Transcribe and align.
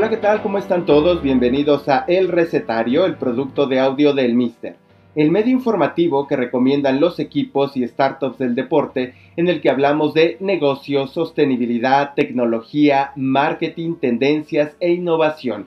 Hola, 0.00 0.08
¿qué 0.08 0.16
tal? 0.16 0.40
¿Cómo 0.40 0.56
están 0.56 0.86
todos? 0.86 1.22
Bienvenidos 1.22 1.86
a 1.90 2.06
El 2.08 2.28
Recetario, 2.28 3.04
el 3.04 3.16
producto 3.16 3.66
de 3.66 3.80
audio 3.80 4.14
del 4.14 4.32
Mister, 4.32 4.76
el 5.14 5.30
medio 5.30 5.52
informativo 5.52 6.26
que 6.26 6.36
recomiendan 6.36 7.00
los 7.00 7.18
equipos 7.18 7.76
y 7.76 7.86
startups 7.86 8.38
del 8.38 8.54
deporte 8.54 9.12
en 9.36 9.48
el 9.48 9.60
que 9.60 9.68
hablamos 9.68 10.14
de 10.14 10.38
negocios, 10.40 11.12
sostenibilidad, 11.12 12.14
tecnología, 12.14 13.12
marketing, 13.14 13.96
tendencias 13.96 14.74
e 14.80 14.90
innovación. 14.90 15.66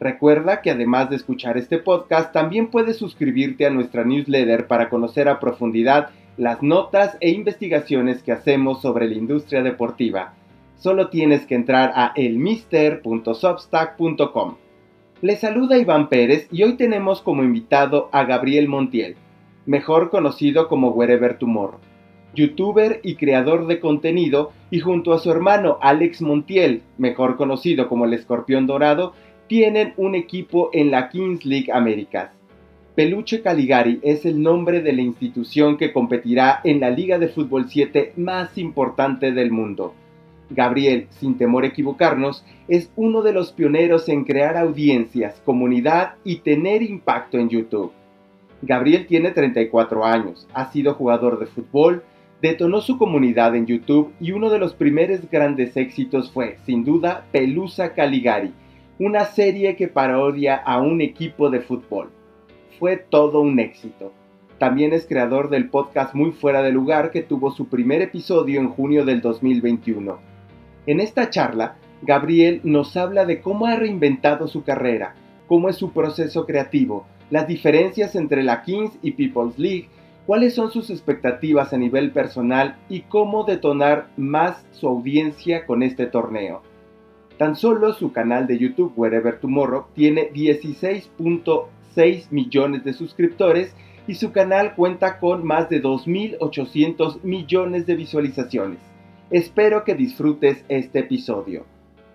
Recuerda 0.00 0.62
que 0.62 0.70
además 0.70 1.10
de 1.10 1.16
escuchar 1.16 1.58
este 1.58 1.76
podcast, 1.76 2.32
también 2.32 2.68
puedes 2.68 2.96
suscribirte 2.96 3.66
a 3.66 3.70
nuestra 3.70 4.04
newsletter 4.04 4.68
para 4.68 4.88
conocer 4.88 5.28
a 5.28 5.38
profundidad 5.38 6.08
las 6.38 6.62
notas 6.62 7.18
e 7.20 7.28
investigaciones 7.28 8.22
que 8.22 8.32
hacemos 8.32 8.80
sobre 8.80 9.06
la 9.06 9.16
industria 9.16 9.62
deportiva 9.62 10.32
solo 10.80 11.08
tienes 11.08 11.46
que 11.46 11.54
entrar 11.54 11.92
a 11.94 12.12
elmister.substack.com. 12.16 14.56
Le 15.20 15.36
saluda 15.36 15.78
Iván 15.78 16.08
Pérez 16.08 16.48
y 16.50 16.62
hoy 16.62 16.78
tenemos 16.78 17.20
como 17.20 17.44
invitado 17.44 18.08
a 18.10 18.24
Gabriel 18.24 18.68
Montiel, 18.68 19.16
mejor 19.66 20.08
conocido 20.08 20.68
como 20.68 20.92
Wherever 20.92 21.36
Tomorrow, 21.36 21.80
youtuber 22.34 23.00
y 23.02 23.16
creador 23.16 23.66
de 23.66 23.80
contenido 23.80 24.52
y 24.70 24.80
junto 24.80 25.12
a 25.12 25.18
su 25.18 25.30
hermano 25.30 25.76
Alex 25.82 26.22
Montiel, 26.22 26.80
mejor 26.96 27.36
conocido 27.36 27.86
como 27.86 28.06
el 28.06 28.14
Escorpión 28.14 28.66
Dorado, 28.66 29.12
tienen 29.46 29.92
un 29.98 30.14
equipo 30.14 30.70
en 30.72 30.90
la 30.90 31.10
Kings 31.10 31.44
League 31.44 31.70
Américas. 31.70 32.30
Peluche 32.94 33.42
Caligari 33.42 34.00
es 34.02 34.24
el 34.24 34.42
nombre 34.42 34.80
de 34.80 34.94
la 34.94 35.02
institución 35.02 35.76
que 35.76 35.92
competirá 35.92 36.62
en 36.64 36.80
la 36.80 36.88
Liga 36.88 37.18
de 37.18 37.28
Fútbol 37.28 37.68
7 37.68 38.14
más 38.16 38.56
importante 38.56 39.32
del 39.32 39.50
mundo. 39.50 39.92
Gabriel, 40.50 41.06
sin 41.10 41.38
temor 41.38 41.62
a 41.64 41.68
equivocarnos, 41.68 42.44
es 42.66 42.90
uno 42.96 43.22
de 43.22 43.32
los 43.32 43.52
pioneros 43.52 44.08
en 44.08 44.24
crear 44.24 44.56
audiencias, 44.56 45.40
comunidad 45.44 46.14
y 46.24 46.36
tener 46.36 46.82
impacto 46.82 47.38
en 47.38 47.48
YouTube. 47.48 47.92
Gabriel 48.62 49.06
tiene 49.06 49.30
34 49.30 50.04
años, 50.04 50.48
ha 50.52 50.70
sido 50.70 50.94
jugador 50.94 51.38
de 51.38 51.46
fútbol, 51.46 52.02
detonó 52.42 52.80
su 52.80 52.98
comunidad 52.98 53.54
en 53.54 53.66
YouTube 53.66 54.12
y 54.20 54.32
uno 54.32 54.50
de 54.50 54.58
los 54.58 54.74
primeros 54.74 55.20
grandes 55.30 55.76
éxitos 55.76 56.30
fue, 56.32 56.58
sin 56.66 56.84
duda, 56.84 57.24
Pelusa 57.30 57.94
Caligari, 57.94 58.52
una 58.98 59.24
serie 59.26 59.76
que 59.76 59.88
parodia 59.88 60.56
a 60.56 60.80
un 60.80 61.00
equipo 61.00 61.48
de 61.48 61.60
fútbol. 61.60 62.10
Fue 62.78 62.96
todo 62.96 63.40
un 63.40 63.60
éxito. 63.60 64.12
También 64.58 64.92
es 64.92 65.06
creador 65.06 65.48
del 65.48 65.70
podcast 65.70 66.14
Muy 66.14 66.32
Fuera 66.32 66.60
de 66.60 66.72
Lugar 66.72 67.10
que 67.10 67.22
tuvo 67.22 67.50
su 67.50 67.68
primer 67.68 68.02
episodio 68.02 68.60
en 68.60 68.68
junio 68.68 69.06
del 69.06 69.22
2021 69.22 70.29
en 70.86 71.00
esta 71.00 71.30
charla, 71.30 71.76
Gabriel 72.02 72.60
nos 72.64 72.96
habla 72.96 73.26
de 73.26 73.40
cómo 73.40 73.66
ha 73.66 73.76
reinventado 73.76 74.48
su 74.48 74.64
carrera, 74.64 75.14
cómo 75.46 75.68
es 75.68 75.76
su 75.76 75.92
proceso 75.92 76.46
creativo, 76.46 77.06
las 77.30 77.46
diferencias 77.46 78.16
entre 78.16 78.42
la 78.42 78.62
Kings 78.62 78.98
y 79.02 79.12
People's 79.12 79.58
League, 79.58 79.88
cuáles 80.26 80.54
son 80.54 80.70
sus 80.70 80.90
expectativas 80.90 81.72
a 81.72 81.78
nivel 81.78 82.12
personal 82.12 82.76
y 82.88 83.00
cómo 83.02 83.44
detonar 83.44 84.08
más 84.16 84.64
su 84.72 84.88
audiencia 84.88 85.66
con 85.66 85.82
este 85.82 86.06
torneo. 86.06 86.62
Tan 87.36 87.56
solo 87.56 87.92
su 87.92 88.12
canal 88.12 88.46
de 88.46 88.58
YouTube 88.58 88.92
Wherever 88.96 89.40
Tomorrow 89.40 89.86
tiene 89.94 90.30
16.6 90.32 92.30
millones 92.30 92.84
de 92.84 92.92
suscriptores 92.92 93.74
y 94.06 94.14
su 94.14 94.32
canal 94.32 94.74
cuenta 94.74 95.18
con 95.18 95.44
más 95.44 95.68
de 95.68 95.82
2.800 95.82 97.22
millones 97.22 97.86
de 97.86 97.94
visualizaciones. 97.94 98.89
Espero 99.30 99.84
que 99.84 99.94
disfrutes 99.94 100.64
este 100.68 100.98
episodio. 100.98 101.64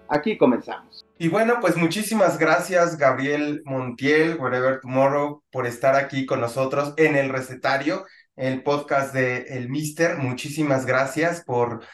Aquí 0.10 0.38
comenzamos. 0.38 1.06
Y 1.18 1.30
bueno, 1.30 1.60
pues 1.62 1.78
muchísimas 1.78 2.38
gracias 2.38 2.98
Gabriel 2.98 3.62
Montiel, 3.64 4.36
Wherever 4.38 4.82
Tomorrow, 4.82 5.42
por 5.50 5.66
estar 5.66 5.96
aquí 5.96 6.26
con 6.26 6.42
nosotros 6.42 6.94
en 6.98 7.16
el 7.16 7.30
recetario, 7.30 8.04
el 8.36 8.64
podcast 8.64 9.14
de 9.14 9.44
El 9.44 9.70
Mister. 9.70 10.18
Muchísimas 10.18 10.86
gracias 10.86 11.42
por, 11.46 11.86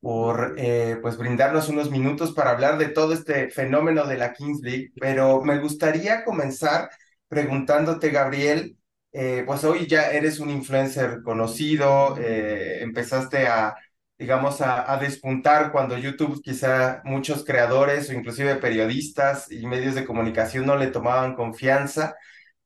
por 0.00 0.54
eh, 0.56 0.96
pues 1.02 1.18
brindarnos 1.18 1.68
unos 1.68 1.90
minutos 1.90 2.32
para 2.32 2.52
hablar 2.52 2.78
de 2.78 2.88
todo 2.88 3.12
este 3.12 3.50
fenómeno 3.50 4.06
de 4.06 4.16
la 4.16 4.32
Kings 4.32 4.62
League. 4.62 4.92
Pero 4.98 5.42
me 5.42 5.58
gustaría 5.58 6.24
comenzar 6.24 6.88
preguntándote, 7.28 8.08
Gabriel, 8.08 8.78
eh, 9.12 9.42
pues 9.46 9.62
hoy 9.62 9.86
ya 9.86 10.10
eres 10.10 10.40
un 10.40 10.48
influencer 10.48 11.20
conocido, 11.22 12.16
eh, 12.18 12.78
empezaste 12.80 13.46
a 13.46 13.74
digamos, 14.20 14.60
a, 14.60 14.96
despuntar 14.98 15.72
cuando 15.72 15.96
YouTube 15.98 16.42
quizá 16.42 17.00
muchos 17.04 17.42
creadores 17.44 18.10
o 18.10 18.12
inclusive 18.12 18.56
periodistas 18.56 19.50
y 19.50 19.66
medios 19.66 19.94
de 19.94 20.04
comunicación 20.04 20.66
no 20.66 20.76
le 20.76 20.88
tomaban 20.88 21.34
confianza. 21.34 22.14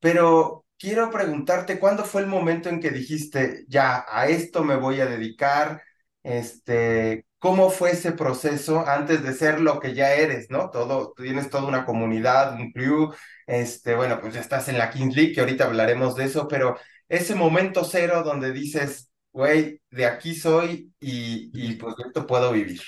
Pero 0.00 0.66
quiero 0.78 1.10
preguntarte, 1.10 1.78
¿cuándo 1.78 2.04
fue 2.04 2.22
el 2.22 2.26
momento 2.26 2.69
en 2.69 2.81
que 2.81 2.91
dijiste, 2.91 3.65
ya, 3.69 4.04
a 4.09 4.26
esto 4.28 4.65
me 4.65 4.76
voy 4.76 5.00
a 5.00 5.06
dedicar? 5.06 5.82
Este, 6.25 7.26
¿Cómo 7.38 7.71
fue 7.71 7.92
ese 7.92 8.12
proceso 8.12 8.84
antes 8.86 9.22
de 9.22 9.32
ser 9.32 9.60
lo 9.60 9.78
que 9.78 9.94
ya 9.94 10.15
eres, 10.15 10.50
no? 10.50 10.71
Todo, 10.71 11.12
tienes 11.16 11.50
toda 11.50 11.66
una 11.66 11.84
comunidad, 11.86 12.54
un 12.54 12.72
crew, 12.72 13.15
este, 13.47 13.94
bueno, 13.94 14.21
pues 14.21 14.34
ya 14.34 14.41
estás 14.41 14.69
en 14.69 14.78
la 14.78 14.91
Kings 14.91 15.15
League, 15.15 15.32
que 15.34 15.41
ahorita 15.41 15.65
hablaremos 15.66 16.16
de 16.16 16.25
eso, 16.25 16.48
pero 16.48 16.76
ese 17.09 17.34
momento 17.36 17.84
cero 17.84 18.22
donde 18.25 18.53
dices, 18.53 19.10
güey, 19.34 19.83
de 19.91 20.06
aquí 20.06 20.34
soy 20.34 20.95
y, 21.00 21.50
y 21.55 21.77
pues 21.77 21.97
de 21.97 22.05
esto 22.05 22.27
puedo 22.27 22.53
vivir. 22.53 22.81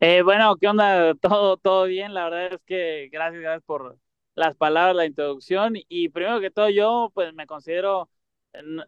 Eh, 0.00 0.22
bueno, 0.22 0.56
¿qué 0.56 0.68
onda? 0.68 1.14
Todo, 1.14 1.56
todo 1.56 1.84
bien. 1.86 2.14
La 2.14 2.24
verdad 2.24 2.54
es 2.54 2.60
que 2.66 3.08
gracias, 3.12 3.42
gracias 3.42 3.64
por 3.64 3.98
las 4.34 4.56
palabras, 4.56 4.96
la 4.96 5.06
introducción. 5.06 5.74
Y 5.88 6.08
primero 6.10 6.40
que 6.40 6.50
todo, 6.50 6.68
yo 6.70 7.10
pues 7.14 7.32
me 7.34 7.46
considero 7.46 8.10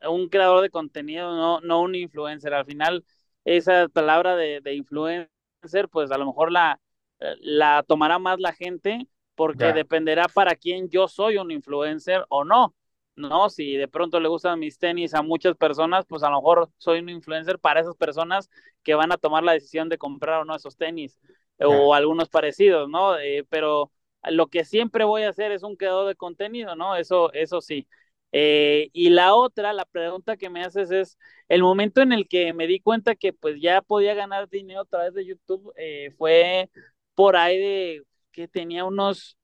un 0.09 0.29
creador 0.29 0.63
de 0.63 0.71
contenido, 0.71 1.35
no, 1.35 1.61
no 1.61 1.83
un 1.83 1.95
influencer. 1.95 2.55
Al 2.55 2.67
final, 2.67 3.05
esa 3.45 3.89
palabra 3.89 4.37
de, 4.37 4.61
de 4.61 4.75
influencer, 4.75 5.89
pues 5.91 6.11
a 6.11 6.19
lo 6.19 6.27
mejor 6.27 6.53
la, 6.53 6.81
la 7.41 7.83
tomará 7.87 8.19
más 8.19 8.39
la 8.41 8.53
gente 8.53 9.09
porque 9.35 9.73
dependerá 9.73 10.29
para 10.29 10.55
quién 10.57 10.89
yo 10.91 11.09
soy 11.09 11.39
un 11.39 11.51
influencer 11.51 12.25
o 12.29 12.45
no. 12.45 12.75
¿No? 13.17 13.51
Si 13.51 13.77
de 13.77 13.89
pronto 13.89 14.21
le 14.21 14.29
gustan 14.29 14.59
mis 14.59 14.79
tenis 14.79 15.15
a 15.15 15.23
muchas 15.23 15.57
personas, 15.57 16.05
pues 16.07 16.23
a 16.23 16.31
lo 16.31 16.37
mejor 16.37 16.71
soy 16.77 17.01
un 17.01 17.09
influencer 17.09 17.59
para 17.59 17.81
esas 17.81 17.97
personas 17.97 18.51
que 18.83 18.95
van 18.95 19.13
a 19.13 19.17
tomar 19.17 19.43
la 19.43 19.53
decisión 19.53 19.89
de 19.89 19.99
comprar 19.99 20.43
o 20.43 20.45
no 20.45 20.55
esos 20.55 20.77
tenis 20.77 21.19
o 21.59 21.95
algunos 21.95 22.29
parecidos, 22.29 22.89
¿no? 22.89 23.19
Eh, 23.19 23.45
pero 23.49 23.91
lo 24.25 24.49
que 24.49 24.65
siempre 24.65 25.05
voy 25.05 25.23
a 25.23 25.31
hacer 25.31 25.53
es 25.53 25.63
un 25.63 25.77
creador 25.77 26.07
de 26.09 26.15
contenido, 26.17 26.77
¿no? 26.77 26.97
Eso, 26.97 27.33
eso 27.33 27.61
sí. 27.61 27.89
Eh, 28.33 28.91
y 28.93 29.11
la 29.11 29.35
otra, 29.35 29.73
la 29.73 29.85
pregunta 29.85 30.37
que 30.37 30.51
me 30.51 30.63
haces 30.63 30.91
es, 30.91 31.19
el 31.49 31.63
momento 31.63 32.03
en 32.03 32.13
el 32.13 32.29
que 32.29 32.53
me 32.53 32.67
di 32.67 32.81
cuenta 32.81 33.15
que 33.15 33.33
pues 33.33 33.61
ya 33.61 33.83
podía 33.83 34.15
ganar 34.15 34.49
dinero 34.49 34.81
a 34.83 34.85
través 34.85 35.15
de 35.15 35.25
YouTube 35.25 35.73
eh, 35.77 36.11
fue 36.19 36.71
por 37.15 37.37
ahí 37.37 37.59
de 37.59 38.03
que 38.33 38.49
tenía 38.49 38.85
unos 38.85 39.39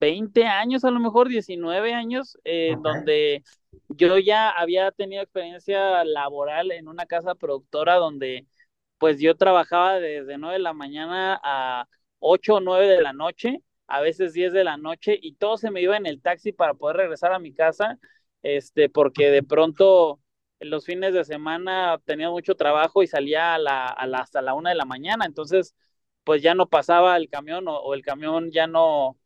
20 0.00 0.44
años, 0.44 0.84
a 0.84 0.90
lo 0.90 1.00
mejor 1.00 1.28
19 1.28 1.94
años, 1.94 2.38
eh, 2.44 2.76
donde 2.82 3.42
yo 3.88 4.18
ya 4.18 4.50
había 4.50 4.90
tenido 4.92 5.22
experiencia 5.22 6.04
laboral 6.04 6.72
en 6.72 6.88
una 6.88 7.06
casa 7.06 7.34
productora 7.34 7.96
donde 7.96 8.46
pues 8.98 9.20
yo 9.20 9.36
trabajaba 9.36 10.00
desde 10.00 10.38
9 10.38 10.54
de 10.54 10.60
la 10.60 10.72
mañana 10.72 11.40
a 11.42 11.88
8 12.18 12.56
o 12.56 12.60
9 12.60 12.88
de 12.88 13.02
la 13.02 13.12
noche, 13.12 13.62
a 13.86 14.00
veces 14.00 14.32
10 14.32 14.52
de 14.52 14.64
la 14.64 14.76
noche, 14.76 15.18
y 15.20 15.34
todo 15.34 15.56
se 15.56 15.70
me 15.70 15.82
iba 15.82 15.96
en 15.96 16.06
el 16.06 16.22
taxi 16.22 16.52
para 16.52 16.74
poder 16.74 16.96
regresar 16.96 17.32
a 17.32 17.38
mi 17.38 17.52
casa, 17.52 17.98
este, 18.42 18.88
porque 18.88 19.30
de 19.30 19.42
pronto 19.42 20.20
los 20.60 20.86
fines 20.86 21.12
de 21.12 21.24
semana 21.24 22.00
tenía 22.04 22.30
mucho 22.30 22.54
trabajo 22.54 23.02
y 23.02 23.06
salía 23.06 23.54
a 23.54 23.58
la, 23.58 23.86
hasta 23.88 24.42
la 24.42 24.54
1 24.54 24.70
de 24.70 24.74
la 24.74 24.84
mañana, 24.86 25.26
entonces 25.26 25.74
pues 26.24 26.42
ya 26.42 26.54
no 26.54 26.68
pasaba 26.68 27.16
el 27.16 27.28
camión 27.28 27.66
o 27.68 27.94
el 27.94 28.02
camión 28.02 28.50
ya 28.50 28.66
no 28.66 29.16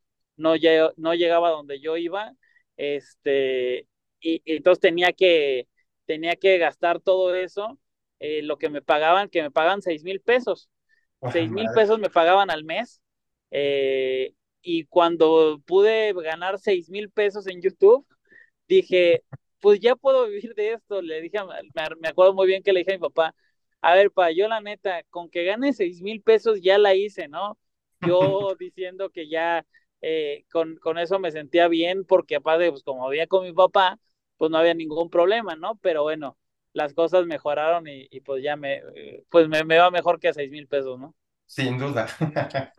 no, 0.40 0.54
no 0.96 1.14
llegaba 1.14 1.50
donde 1.50 1.80
yo 1.80 1.96
iba, 1.96 2.32
este, 2.76 3.86
y, 4.20 4.42
entonces 4.46 4.80
tenía 4.80 5.12
que, 5.12 5.68
tenía 6.06 6.36
que 6.36 6.58
gastar 6.58 7.00
todo 7.00 7.34
eso, 7.34 7.78
eh, 8.18 8.42
lo 8.42 8.58
que 8.58 8.70
me 8.70 8.82
pagaban, 8.82 9.28
que 9.28 9.42
me 9.42 9.50
pagan 9.50 9.82
seis 9.82 10.02
mil 10.02 10.20
pesos, 10.20 10.70
seis 11.32 11.50
mil 11.50 11.66
pesos 11.74 11.98
me 11.98 12.10
pagaban 12.10 12.50
al 12.50 12.64
mes, 12.64 13.02
eh, 13.50 14.32
y 14.62 14.84
cuando 14.86 15.60
pude 15.66 16.12
ganar 16.14 16.58
seis 16.58 16.90
mil 16.90 17.10
pesos 17.10 17.46
en 17.46 17.62
YouTube, 17.62 18.06
dije, 18.68 19.24
pues 19.60 19.80
ya 19.80 19.96
puedo 19.96 20.26
vivir 20.26 20.54
de 20.54 20.72
esto, 20.72 21.02
le 21.02 21.20
dije, 21.20 21.38
me, 22.00 22.08
acuerdo 22.08 22.34
muy 22.34 22.46
bien 22.46 22.62
que 22.62 22.72
le 22.72 22.80
dije 22.80 22.92
a 22.92 22.96
mi 22.96 23.00
papá, 23.00 23.34
a 23.82 23.94
ver, 23.94 24.10
pa, 24.10 24.30
yo 24.30 24.48
la 24.48 24.60
neta, 24.60 25.02
con 25.10 25.30
que 25.30 25.44
gane 25.44 25.72
seis 25.72 26.02
mil 26.02 26.22
pesos 26.22 26.60
ya 26.62 26.78
la 26.78 26.94
hice, 26.94 27.28
¿no? 27.28 27.58
Yo 28.06 28.54
diciendo 28.58 29.10
que 29.10 29.28
ya 29.28 29.66
eh, 30.00 30.44
con, 30.50 30.76
con, 30.76 30.98
eso 30.98 31.18
me 31.18 31.30
sentía 31.30 31.68
bien 31.68 32.04
porque 32.04 32.36
aparte, 32.36 32.70
pues 32.70 32.82
como 32.82 33.06
había 33.06 33.26
con 33.26 33.44
mi 33.44 33.52
papá, 33.52 33.98
pues 34.36 34.50
no 34.50 34.58
había 34.58 34.74
ningún 34.74 35.10
problema, 35.10 35.56
¿no? 35.56 35.76
Pero 35.82 36.02
bueno, 36.02 36.36
las 36.72 36.94
cosas 36.94 37.26
mejoraron 37.26 37.86
y, 37.88 38.08
pues 38.20 38.42
ya 38.42 38.56
me, 38.56 38.82
pues 39.30 39.48
me, 39.48 39.64
me, 39.64 39.78
va 39.78 39.90
mejor 39.90 40.20
que 40.20 40.28
a 40.28 40.34
seis 40.34 40.50
mil 40.50 40.66
pesos, 40.66 40.98
¿no? 40.98 41.14
Sin 41.46 41.78
duda. 41.78 42.06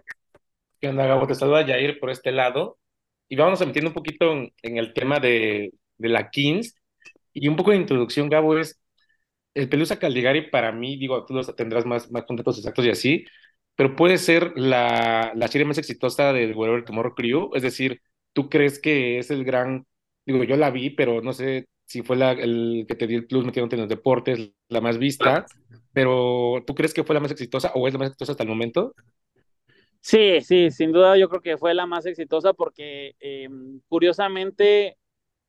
¿Qué 0.79 0.89
onda, 0.89 1.06
Gabo? 1.06 1.27
Te 1.27 1.35
saluda 1.35 1.65
Jair 1.65 2.00
por 2.00 2.09
este 2.09 2.31
lado. 2.31 2.77
Y 3.27 3.35
vamos 3.35 3.62
a 3.62 3.65
metiendo 3.65 3.89
un 3.89 3.94
poquito 3.94 4.31
en, 4.31 4.53
en 4.62 4.77
el 4.77 4.94
tema 4.94 5.19
de, 5.19 5.73
de 5.97 6.09
la 6.09 6.29
Kings. 6.29 6.75
Y 7.33 7.47
un 7.47 7.56
poco 7.56 7.71
de 7.71 7.77
introducción, 7.77 8.29
Gabo, 8.29 8.57
es 8.57 8.81
el 9.53 9.69
Pelusa 9.69 10.00
Caligari 10.00 10.50
para 10.50 10.71
mí, 10.71 10.97
digo, 10.97 11.25
tú 11.25 11.33
los 11.33 11.53
tendrás 11.56 11.85
más, 11.85 12.12
más 12.12 12.23
contactos 12.25 12.57
exactos 12.57 12.85
y 12.85 12.89
así, 12.89 13.25
pero 13.81 13.95
puede 13.95 14.19
ser 14.19 14.54
la, 14.56 15.31
la 15.33 15.48
serie 15.48 15.66
más 15.66 15.80
exitosa 15.80 16.33
del 16.33 16.56
Whatever 16.56 16.86
Tomorrow 16.86 17.16
Crew. 17.16 17.50
Es 17.56 17.63
decir, 17.63 18.00
¿tú 18.31 18.48
crees 18.48 18.78
que 18.80 19.18
es 19.18 19.31
el 19.31 19.44
gran, 19.44 19.88
digo, 20.24 20.44
yo 20.44 20.56
la 20.56 20.69
vi, 20.69 20.92
pero 20.92 21.19
no 21.24 21.33
sé 21.33 21.68
si 21.88 22.04
fue 22.04 22.16
la, 22.16 22.33
el 22.33 22.86
que 22.88 22.94
te 22.94 23.07
dio 23.07 23.18
el 23.18 23.25
plus 23.25 23.44
metiéndote 23.44 23.78
en 23.78 23.81
los 23.81 23.89
deportes, 23.89 24.51
la 24.69 24.81
más 24.81 25.00
vista, 25.00 25.48
pero 25.94 26.63
¿tú 26.68 26.75
crees 26.75 26.94
que 26.94 27.04
fue 27.04 27.16
la 27.16 27.22
más 27.22 27.31
exitosa 27.31 27.72
o 27.74 27.88
es 27.88 27.94
la 27.95 27.98
más 27.98 28.10
exitosa 28.10 28.33
hasta 28.33 28.44
el 28.44 28.50
momento? 28.50 28.94
Sí, 30.00 30.42
sí, 30.42 30.69
sin 30.69 30.92
duda 30.92 31.18
yo 31.18 31.28
creo 31.28 31.42
que 31.42 31.57
fue 31.57 31.74
la 31.74 31.88
más 31.88 32.06
exitosa 32.06 32.54
porque 32.54 33.16
eh, 33.19 33.50
curiosamente 33.89 35.00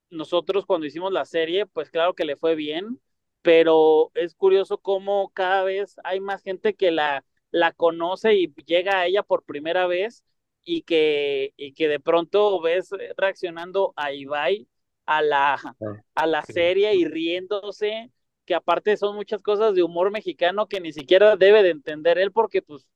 nosotros 0.08 0.64
cuando 0.64 0.86
hicimos 0.86 1.12
la 1.12 1.26
serie, 1.26 1.66
pues 1.66 1.90
claro 1.90 2.14
que 2.14 2.24
le 2.24 2.36
fue 2.36 2.54
bien, 2.54 2.98
pero 3.42 4.10
es 4.14 4.34
curioso 4.34 4.78
cómo 4.78 5.30
cada 5.34 5.64
vez 5.64 5.96
hay 6.02 6.20
más 6.20 6.42
gente 6.42 6.72
que 6.72 6.90
la, 6.92 7.26
la 7.52 7.72
conoce 7.72 8.34
y 8.36 8.54
llega 8.66 9.00
a 9.00 9.06
ella 9.06 9.24
por 9.24 9.44
primera 9.44 9.86
vez 9.88 10.24
y 10.64 10.82
que, 10.84 11.54
y 11.58 11.74
que 11.74 11.88
de 11.88 12.00
pronto 12.00 12.60
ves 12.62 12.90
reaccionando 13.18 13.94
a 13.96 14.12
Ibai 14.14 14.68
a 15.06 15.22
la, 15.22 15.76
Ah, 15.82 16.02
a 16.16 16.26
la 16.26 16.42
serie 16.44 16.94
y 16.96 17.06
riéndose, 17.06 18.12
que 18.46 18.54
aparte 18.56 18.96
son 18.98 19.16
muchas 19.16 19.42
cosas 19.42 19.74
de 19.76 19.84
humor 19.84 20.10
mexicano 20.12 20.68
que 20.68 20.80
ni 20.80 20.92
siquiera 20.92 21.36
debe 21.36 21.62
de 21.64 21.70
entender 21.70 22.18
él 22.18 22.32
porque 22.32 22.62
pues 22.62 22.88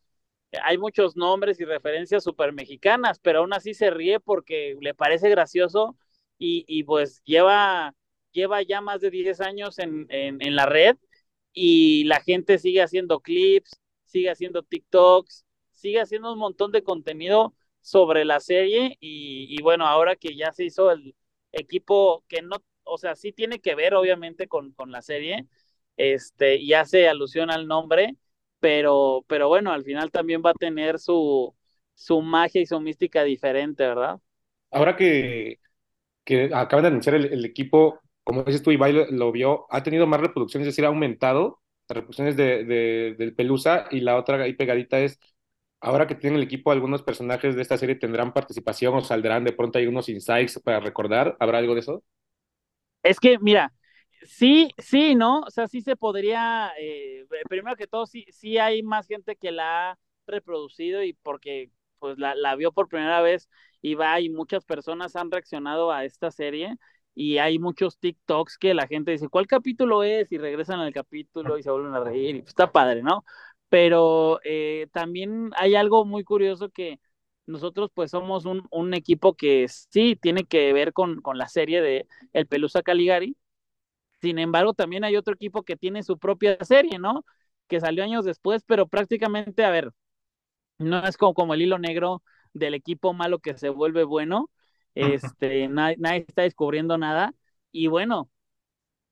hay 0.63 0.79
muchos 0.79 1.17
nombres 1.17 1.61
y 1.61 1.65
referencias 1.65 2.25
súper 2.25 2.53
mexicanas, 2.53 3.19
pero 3.21 3.41
aún 3.41 3.53
así 3.53 3.75
se 3.75 3.91
ríe 3.91 4.21
porque 4.21 4.77
le 4.81 4.95
parece 4.95 5.29
gracioso 5.31 5.97
y, 6.39 6.65
y 6.69 6.85
pues 6.85 7.23
lleva, 7.25 7.95
lleva 8.33 8.63
ya 8.63 8.81
más 8.81 9.01
de 9.01 9.11
10 9.11 9.41
años 9.41 9.79
en, 9.79 10.07
en, 10.11 10.39
en 10.41 10.57
la 10.57 10.67
red 10.67 10.97
y 11.53 12.05
la 12.05 12.21
gente 12.21 12.59
sigue 12.59 12.83
haciendo 12.83 13.21
clips, 13.21 13.81
sigue 14.07 14.31
haciendo 14.31 14.63
TikToks, 14.63 15.45
sigue 15.71 16.01
haciendo 16.01 16.33
un 16.33 16.39
montón 16.39 16.73
de 16.73 16.83
contenido 16.83 17.55
sobre 17.81 18.25
la 18.25 18.41
serie 18.41 18.97
y, 19.01 19.61
bueno, 19.63 19.87
ahora 19.87 20.17
que 20.17 20.37
ya 20.37 20.53
se 20.53 20.65
hizo 20.65 20.91
el 20.91 21.15
equipo 21.53 22.25
que 22.29 22.43
no, 22.43 22.57
o 22.85 22.99
sea, 22.99 23.15
sí 23.15 23.33
tiene 23.33 23.61
que 23.61 23.75
ver 23.75 23.95
obviamente 23.95 24.49
con, 24.49 24.73
con 24.73 24.91
la 24.91 25.03
serie, 25.03 25.47
este, 25.97 26.57
y 26.57 26.73
hace 26.75 27.09
alusión 27.09 27.51
al 27.51 27.67
nombre, 27.67 28.17
pero, 28.61 29.25
pero 29.29 29.49
bueno, 29.49 29.73
al 29.73 29.85
final 29.85 30.11
también 30.11 30.43
va 30.45 30.51
a 30.51 30.55
tener 30.55 30.99
su, 30.99 31.55
su 31.95 32.23
magia 32.23 32.61
y 32.61 32.67
su 32.67 32.81
mística 32.81 33.23
diferente, 33.25 33.87
¿verdad? 33.87 34.19
Ahora 34.71 34.97
que, 34.97 35.61
que 36.25 36.51
acaban 36.55 36.83
de 36.85 36.89
anunciar 36.89 37.17
el, 37.17 37.27
el 37.33 37.45
equipo, 37.45 38.01
como 38.25 38.45
dices 38.45 38.63
tú, 38.63 38.71
Ibai 38.73 38.93
lo, 38.93 39.07
lo 39.11 39.33
vio, 39.33 39.67
ha 39.71 39.83
tenido 39.83 40.07
más 40.07 40.21
reproducciones, 40.21 40.69
es 40.69 40.75
decir, 40.75 40.85
ha 40.85 40.89
aumentado 40.89 41.61
de, 41.89 42.65
de- 42.65 43.15
del 43.19 43.35
Pelusa 43.35 43.87
y 43.91 44.01
la 44.01 44.17
otra 44.17 44.43
ahí 44.43 44.55
pegadita 44.55 44.99
es, 45.01 45.19
ahora 45.81 46.07
que 46.07 46.15
tienen 46.15 46.39
el 46.39 46.45
equipo, 46.47 46.71
algunos 46.73 47.03
personajes 47.03 47.57
de 47.57 47.63
esta 47.63 47.79
serie 47.79 47.97
tendrán 47.97 48.33
participación 48.33 48.95
o 48.95 49.01
saldrán 49.03 49.45
de 49.45 49.53
pronto 49.53 49.79
hay 49.79 49.87
unos 49.87 50.09
insights 50.09 50.61
para 50.65 50.81
recordar, 50.81 51.37
¿habrá 51.41 51.59
algo 51.59 51.75
de 51.75 51.81
eso? 51.81 52.05
Es 53.03 53.21
que, 53.21 53.39
mira, 53.39 53.73
sí, 54.23 54.71
sí, 54.79 55.15
¿no? 55.15 55.41
O 55.43 55.51
sea, 55.51 55.69
sí 55.69 55.81
se 55.83 55.97
podría, 55.97 56.73
eh, 56.81 57.27
primero 57.49 57.77
que 57.77 57.87
todo, 57.87 58.07
sí, 58.07 58.27
sí 58.31 58.59
hay 58.59 58.83
más 58.83 59.07
gente 59.07 59.37
que 59.37 59.53
la 59.53 59.93
ha 59.93 59.99
reproducido 60.27 61.03
y 61.05 61.13
porque 61.15 61.71
pues 61.99 62.19
la, 62.19 62.35
la 62.35 62.57
vio 62.57 62.73
por 62.73 62.89
primera 62.89 63.21
vez 63.23 63.49
y 63.81 63.95
va 63.95 64.21
y 64.21 64.29
muchas 64.29 64.65
personas 64.65 65.17
han 65.17 65.31
reaccionado 65.31 65.93
a 65.93 66.05
esta 66.05 66.31
serie 66.31 66.77
y 67.17 67.39
hay 67.39 67.59
muchos 67.59 67.99
TikToks 67.99 68.59
que 68.59 68.75
la 68.75 68.87
gente 68.87 69.11
dice, 69.13 69.29
¿cuál 69.29 69.47
capítulo 69.49 70.05
es? 70.05 70.31
Y 70.33 70.39
regresan 70.39 70.81
al 70.81 70.93
capítulo 70.93 71.59
y 71.59 71.63
se 71.63 71.71
vuelven 71.71 71.95
a 71.95 72.01
reír 72.05 72.37
y 72.37 72.41
pues, 72.43 72.51
está 72.51 72.71
padre, 72.73 73.03
¿no? 73.03 73.25
Pero 73.69 74.41
eh, 74.45 74.89
también 74.93 75.51
hay 75.57 75.75
algo 75.77 76.05
muy 76.05 76.25
curioso 76.25 76.71
que 76.71 77.01
nosotros 77.47 77.91
pues 77.95 78.11
somos 78.13 78.45
un, 78.45 78.95
equipo 78.95 79.35
que 79.35 79.67
sí 79.69 80.17
tiene 80.17 80.45
que 80.45 80.73
ver 80.73 80.93
con, 80.93 81.21
con 81.23 81.39
la 81.39 81.49
serie 81.49 81.81
de 81.83 82.07
El 82.33 82.47
Pelusa 82.47 82.83
Caligari, 82.83 83.37
sin 84.21 84.39
embargo, 84.39 84.75
también 84.75 85.05
hay 85.05 85.17
otro 85.17 85.35
equipo 85.35 85.63
que 85.63 85.77
tiene 85.77 86.03
su 86.03 86.19
propia 86.19 86.57
serie, 86.65 86.99
¿no? 86.99 87.25
Que 87.69 87.81
salió 87.81 88.05
años 88.05 88.25
después, 88.25 88.63
pero 88.67 88.89
prácticamente, 88.89 89.65
a 89.65 89.71
ver, 89.71 89.93
no 90.79 91.07
es 91.07 91.17
como, 91.17 91.35
como 91.35 91.55
el 91.55 91.63
hilo 91.63 91.79
negro 91.79 92.23
del 92.53 92.75
equipo 92.75 93.13
malo 93.13 93.39
que 93.41 93.57
se 93.59 93.69
vuelve 93.71 94.05
bueno. 94.05 94.51
Este, 94.97 95.69
nadie, 95.69 96.25
está 96.27 96.43
descubriendo 96.43 96.99
nada. 96.99 97.35
Y 97.71 97.87
bueno, 97.89 98.31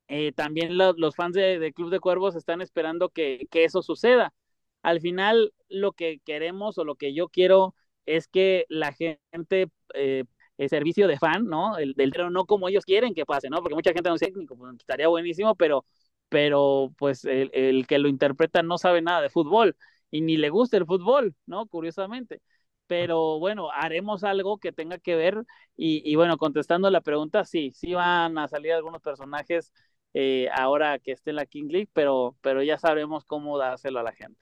eh, 0.09 0.33
también 0.33 0.79
lo, 0.79 0.95
los 0.95 1.17
fans 1.17 1.35
de, 1.35 1.73
Club 1.75 1.91
de 1.91 2.01
Cuervos 2.01 2.37
están 2.37 2.61
esperando 2.63 3.11
que, 3.11 3.47
eso 3.53 3.83
suceda. 3.83 4.35
Al 4.83 5.01
final, 5.01 5.55
lo 5.69 5.93
que 5.93 6.21
queremos 6.25 6.79
o 6.79 6.85
lo 6.85 6.97
que 6.97 7.15
yo 7.15 7.29
quiero 7.29 7.75
es 8.07 8.29
que 8.29 8.67
la 8.69 8.93
gente 8.93 9.71
eh, 9.95 10.25
el 10.59 10.69
servicio 10.69 11.09
de 11.09 11.19
fan, 11.19 11.47
¿no? 11.47 11.79
El 11.79 11.95
del 11.95 12.13
no 12.31 12.47
como 12.47 12.69
ellos 12.69 12.85
quieren 12.85 13.15
que 13.15 13.27
pase, 13.27 13.51
¿no? 13.51 13.61
Porque 13.61 13.75
mucha 13.75 13.93
gente 13.93 14.09
no 14.09 14.15
es 14.15 14.21
técnico, 14.21 14.57
estaría 14.79 15.09
buenísimo, 15.09 15.55
pero, 15.57 15.85
pero 16.29 16.93
pues 16.99 17.25
el, 17.25 17.51
el, 17.55 17.87
que 17.87 17.99
lo 17.99 18.09
interpreta 18.09 18.63
no 18.63 18.79
sabe 18.79 19.03
nada 19.03 19.21
de 19.21 19.31
fútbol 19.31 19.77
y 20.11 20.21
ni 20.21 20.37
le 20.37 20.51
gusta 20.51 20.77
el 20.77 20.87
fútbol, 20.87 21.35
¿no? 21.47 21.67
Curiosamente. 21.67 22.41
Pero 22.87 23.39
bueno, 23.39 23.71
haremos 23.73 24.25
algo 24.25 24.59
que 24.59 24.73
tenga 24.73 24.99
que 24.99 25.17
ver 25.17 25.45
y, 25.77 26.03
y 26.11 26.17
bueno, 26.17 26.37
contestando 26.39 26.91
la 26.91 27.01
pregunta, 27.01 27.45
sí, 27.45 27.73
sí 27.75 27.95
van 27.95 28.37
a 28.39 28.49
salir 28.49 28.73
algunos 28.73 29.01
personajes 29.03 29.73
eh, 30.15 30.49
ahora 30.55 30.99
que 30.99 31.13
esté 31.13 31.31
en 31.31 31.37
la 31.37 31.47
King 31.47 31.69
League, 31.71 31.89
pero, 31.93 32.37
pero 32.41 32.63
ya 32.63 32.79
sabremos 32.79 33.25
cómo 33.25 33.59
dárselo 33.59 34.01
a 34.01 34.03
la 34.03 34.13
gente. 34.13 34.39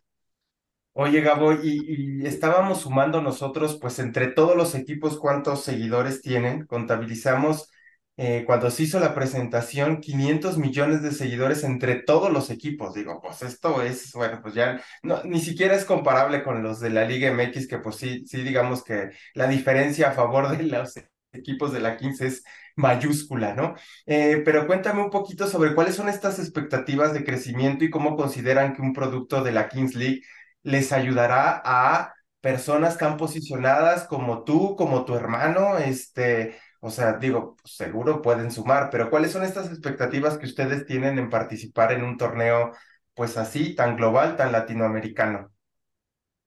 Oye, 0.95 1.23
Gabo, 1.23 1.55
y, 1.55 2.21
y, 2.23 2.27
estábamos 2.27 2.83
sumando 2.83 3.23
nosotros, 3.23 3.79
pues 3.81 3.99
entre 3.99 4.27
todos 4.29 4.57
los 4.57 4.75
equipos, 4.75 5.19
¿cuántos 5.19 5.65
seguidores 5.65 6.21
tienen? 6.21 6.67
Contabilizamos 6.67 7.71
eh, 8.17 8.45
cuando 8.47 8.71
se 8.71 8.85
hizo 8.85 9.01
la 9.01 9.15
presentación, 9.15 10.01
500 10.01 10.59
millones 10.59 11.03
de 11.03 11.13
seguidores 11.13 11.65
entre 11.65 11.97
todos 11.97 12.31
los 12.33 12.51
equipos. 12.51 12.95
Digo, 12.95 13.21
pues 13.23 13.43
esto 13.43 13.83
es, 13.83 14.13
bueno, 14.13 14.41
pues 14.43 14.55
ya 14.55 14.83
ni 15.25 15.41
siquiera 15.41 15.75
es 15.75 15.85
comparable 15.85 16.43
con 16.43 16.63
los 16.63 16.81
de 16.81 16.91
la 16.91 17.05
Liga 17.05 17.29
MX, 17.29 17.67
que 17.69 17.79
pues 17.79 17.97
sí, 17.97 18.25
sí, 18.27 18.43
digamos 18.43 18.85
que 18.85 19.11
la 19.35 19.49
diferencia 19.49 20.11
a 20.11 20.13
favor 20.13 20.57
de 20.57 20.63
los 20.65 20.95
equipos 21.33 21.73
de 21.73 21.81
la 21.81 21.97
15 21.97 22.27
es 22.27 22.45
mayúscula, 22.77 23.55
¿no? 23.55 23.75
Eh, 24.07 24.43
pero 24.45 24.67
cuéntame 24.67 25.03
un 25.03 25.11
poquito 25.11 25.47
sobre 25.47 25.75
cuáles 25.75 25.95
son 25.97 26.09
estas 26.09 26.39
expectativas 26.39 27.13
de 27.13 27.25
crecimiento 27.25 27.85
y 27.85 27.91
cómo 27.91 28.17
consideran 28.17 28.75
que 28.75 28.83
un 28.83 28.93
producto 28.93 29.43
de 29.43 29.53
la 29.53 29.69
Kings 29.69 29.95
League 29.95 30.23
les 30.63 30.93
ayudará 30.93 31.63
a 31.65 32.15
personas 32.41 32.99
tan 32.99 33.17
posicionadas 33.17 34.05
como 34.07 34.45
tú, 34.45 34.77
como 34.77 35.05
tu 35.05 35.15
hermano, 35.15 35.79
este, 35.79 36.59
o 36.85 36.91
sea, 36.91 37.15
digo, 37.19 37.57
pues 37.63 37.77
seguro 37.77 38.23
pueden 38.23 38.51
sumar, 38.51 38.91
pero 38.91 39.09
¿cuáles 39.11 39.33
son 39.33 39.45
estas 39.45 39.69
expectativas 39.69 40.39
que 40.39 40.47
ustedes 40.47 40.87
tienen 40.87 41.19
en 41.19 41.31
participar 41.31 41.93
en 41.93 42.05
un 42.05 42.19
torneo, 42.19 42.73
pues 43.15 43.37
así, 43.39 43.75
tan 43.77 43.97
global, 43.97 44.37
tan 44.37 44.53
latinoamericano? 44.53 45.53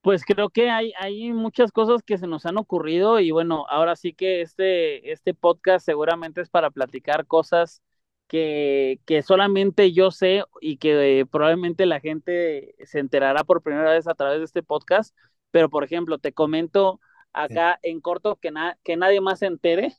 Pues 0.02 0.24
creo 0.24 0.50
que 0.52 0.70
hay, 0.70 0.94
hay 1.00 1.34
muchas 1.34 1.72
cosas 1.72 2.04
que 2.04 2.18
se 2.20 2.28
nos 2.28 2.46
han 2.46 2.58
ocurrido 2.58 3.20
y 3.20 3.32
bueno, 3.32 3.66
ahora 3.70 3.96
sí 3.96 4.14
que 4.14 4.42
este, 4.42 5.12
este 5.12 5.34
podcast 5.34 5.84
seguramente 5.84 6.42
es 6.42 6.50
para 6.50 6.70
platicar 6.70 7.26
cosas 7.26 7.82
que, 8.28 9.00
que 9.06 9.24
solamente 9.24 9.94
yo 9.94 10.12
sé 10.12 10.44
y 10.62 10.78
que 10.78 11.22
eh, 11.22 11.26
probablemente 11.26 11.88
la 11.88 12.00
gente 12.00 12.76
se 12.86 13.00
enterará 13.00 13.44
por 13.44 13.64
primera 13.64 13.92
vez 13.94 14.08
a 14.08 14.14
través 14.16 14.40
de 14.40 14.46
este 14.46 14.62
podcast, 14.64 15.16
pero 15.52 15.70
por 15.72 15.84
ejemplo, 15.84 16.20
te 16.20 16.34
comento 16.34 17.00
acá 17.36 17.80
sí. 17.82 17.90
en 17.92 18.02
corto 18.02 18.38
que, 18.38 18.52
na 18.52 18.78
que 18.84 18.98
nadie 18.98 19.22
más 19.22 19.40
se 19.40 19.48
entere, 19.48 19.96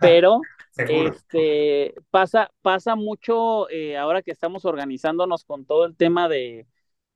pero 0.00 0.48
este 0.86 1.94
pasa, 2.10 2.50
pasa 2.62 2.96
mucho 2.96 3.68
eh, 3.70 3.96
ahora 3.96 4.22
que 4.22 4.30
estamos 4.32 4.64
organizándonos 4.64 5.44
con 5.44 5.66
todo 5.66 5.86
el 5.86 5.96
tema 5.96 6.28
de, 6.28 6.66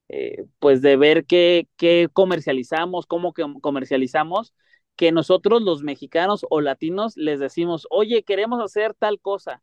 eh, 0.08 0.46
pues 0.58 0.82
de 0.82 0.96
ver 0.96 1.26
qué, 1.26 1.68
qué 1.76 2.08
comercializamos, 2.12 3.06
cómo 3.06 3.32
que 3.32 3.44
comercializamos, 3.62 4.54
que 4.96 5.12
nosotros 5.12 5.62
los 5.62 5.82
mexicanos 5.82 6.46
o 6.50 6.60
latinos 6.60 7.16
les 7.16 7.40
decimos, 7.40 7.86
oye, 7.90 8.22
queremos 8.24 8.62
hacer 8.62 8.94
tal 8.94 9.20
cosa, 9.20 9.62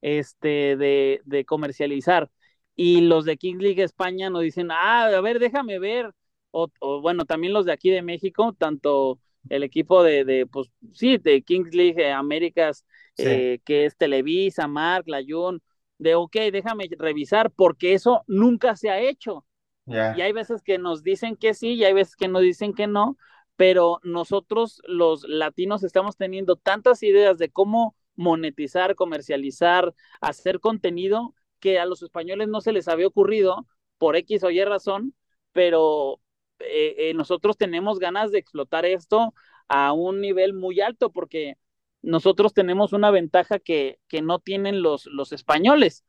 este, 0.00 0.76
de, 0.76 1.20
de 1.24 1.44
comercializar. 1.44 2.30
Y 2.76 3.02
los 3.02 3.24
de 3.26 3.36
King 3.36 3.56
League 3.58 3.82
España 3.82 4.30
nos 4.30 4.42
dicen, 4.42 4.70
ah, 4.70 5.04
a 5.06 5.20
ver, 5.20 5.38
déjame 5.38 5.78
ver. 5.78 6.12
O, 6.50 6.68
o, 6.80 7.00
bueno, 7.00 7.24
también 7.24 7.52
los 7.52 7.64
de 7.64 7.72
aquí 7.72 7.90
de 7.90 8.02
México, 8.02 8.54
tanto 8.58 9.18
el 9.48 9.62
equipo 9.62 10.02
de, 10.02 10.24
de 10.24 10.46
pues 10.46 10.68
sí, 10.92 11.18
de 11.18 11.42
Kings 11.42 11.74
League 11.74 12.10
Américas, 12.12 12.84
sí. 13.16 13.24
eh, 13.26 13.60
que 13.64 13.84
es 13.86 13.96
Televisa, 13.96 14.66
Mark, 14.66 15.04
Layun, 15.06 15.62
de 15.98 16.14
ok, 16.14 16.36
déjame 16.52 16.88
revisar, 16.98 17.50
porque 17.50 17.94
eso 17.94 18.24
nunca 18.26 18.76
se 18.76 18.90
ha 18.90 19.00
hecho. 19.00 19.44
Yeah. 19.86 20.16
Y 20.16 20.22
hay 20.22 20.32
veces 20.32 20.62
que 20.62 20.78
nos 20.78 21.02
dicen 21.02 21.36
que 21.36 21.54
sí 21.54 21.74
y 21.74 21.84
hay 21.84 21.92
veces 21.92 22.16
que 22.16 22.28
nos 22.28 22.42
dicen 22.42 22.74
que 22.74 22.86
no, 22.86 23.16
pero 23.56 24.00
nosotros 24.02 24.80
los 24.86 25.24
latinos 25.28 25.82
estamos 25.82 26.16
teniendo 26.16 26.56
tantas 26.56 27.02
ideas 27.02 27.38
de 27.38 27.50
cómo 27.50 27.94
monetizar, 28.16 28.94
comercializar, 28.94 29.94
hacer 30.20 30.60
contenido 30.60 31.34
que 31.58 31.78
a 31.78 31.86
los 31.86 32.02
españoles 32.02 32.48
no 32.48 32.60
se 32.60 32.72
les 32.72 32.88
había 32.88 33.06
ocurrido 33.06 33.66
por 33.98 34.16
X 34.16 34.44
o 34.44 34.50
Y 34.50 34.64
razón, 34.64 35.14
pero 35.52 36.20
eh, 36.60 36.94
eh, 36.98 37.14
nosotros 37.14 37.56
tenemos 37.56 37.98
ganas 37.98 38.30
de 38.30 38.38
explotar 38.38 38.84
esto 38.84 39.34
a 39.68 39.92
un 39.92 40.20
nivel 40.20 40.52
muy 40.52 40.80
alto 40.80 41.10
porque 41.10 41.56
nosotros 42.02 42.54
tenemos 42.54 42.92
una 42.92 43.10
ventaja 43.10 43.58
que, 43.58 43.98
que 44.08 44.22
no 44.22 44.38
tienen 44.38 44.82
los, 44.82 45.06
los 45.06 45.32
españoles, 45.32 46.04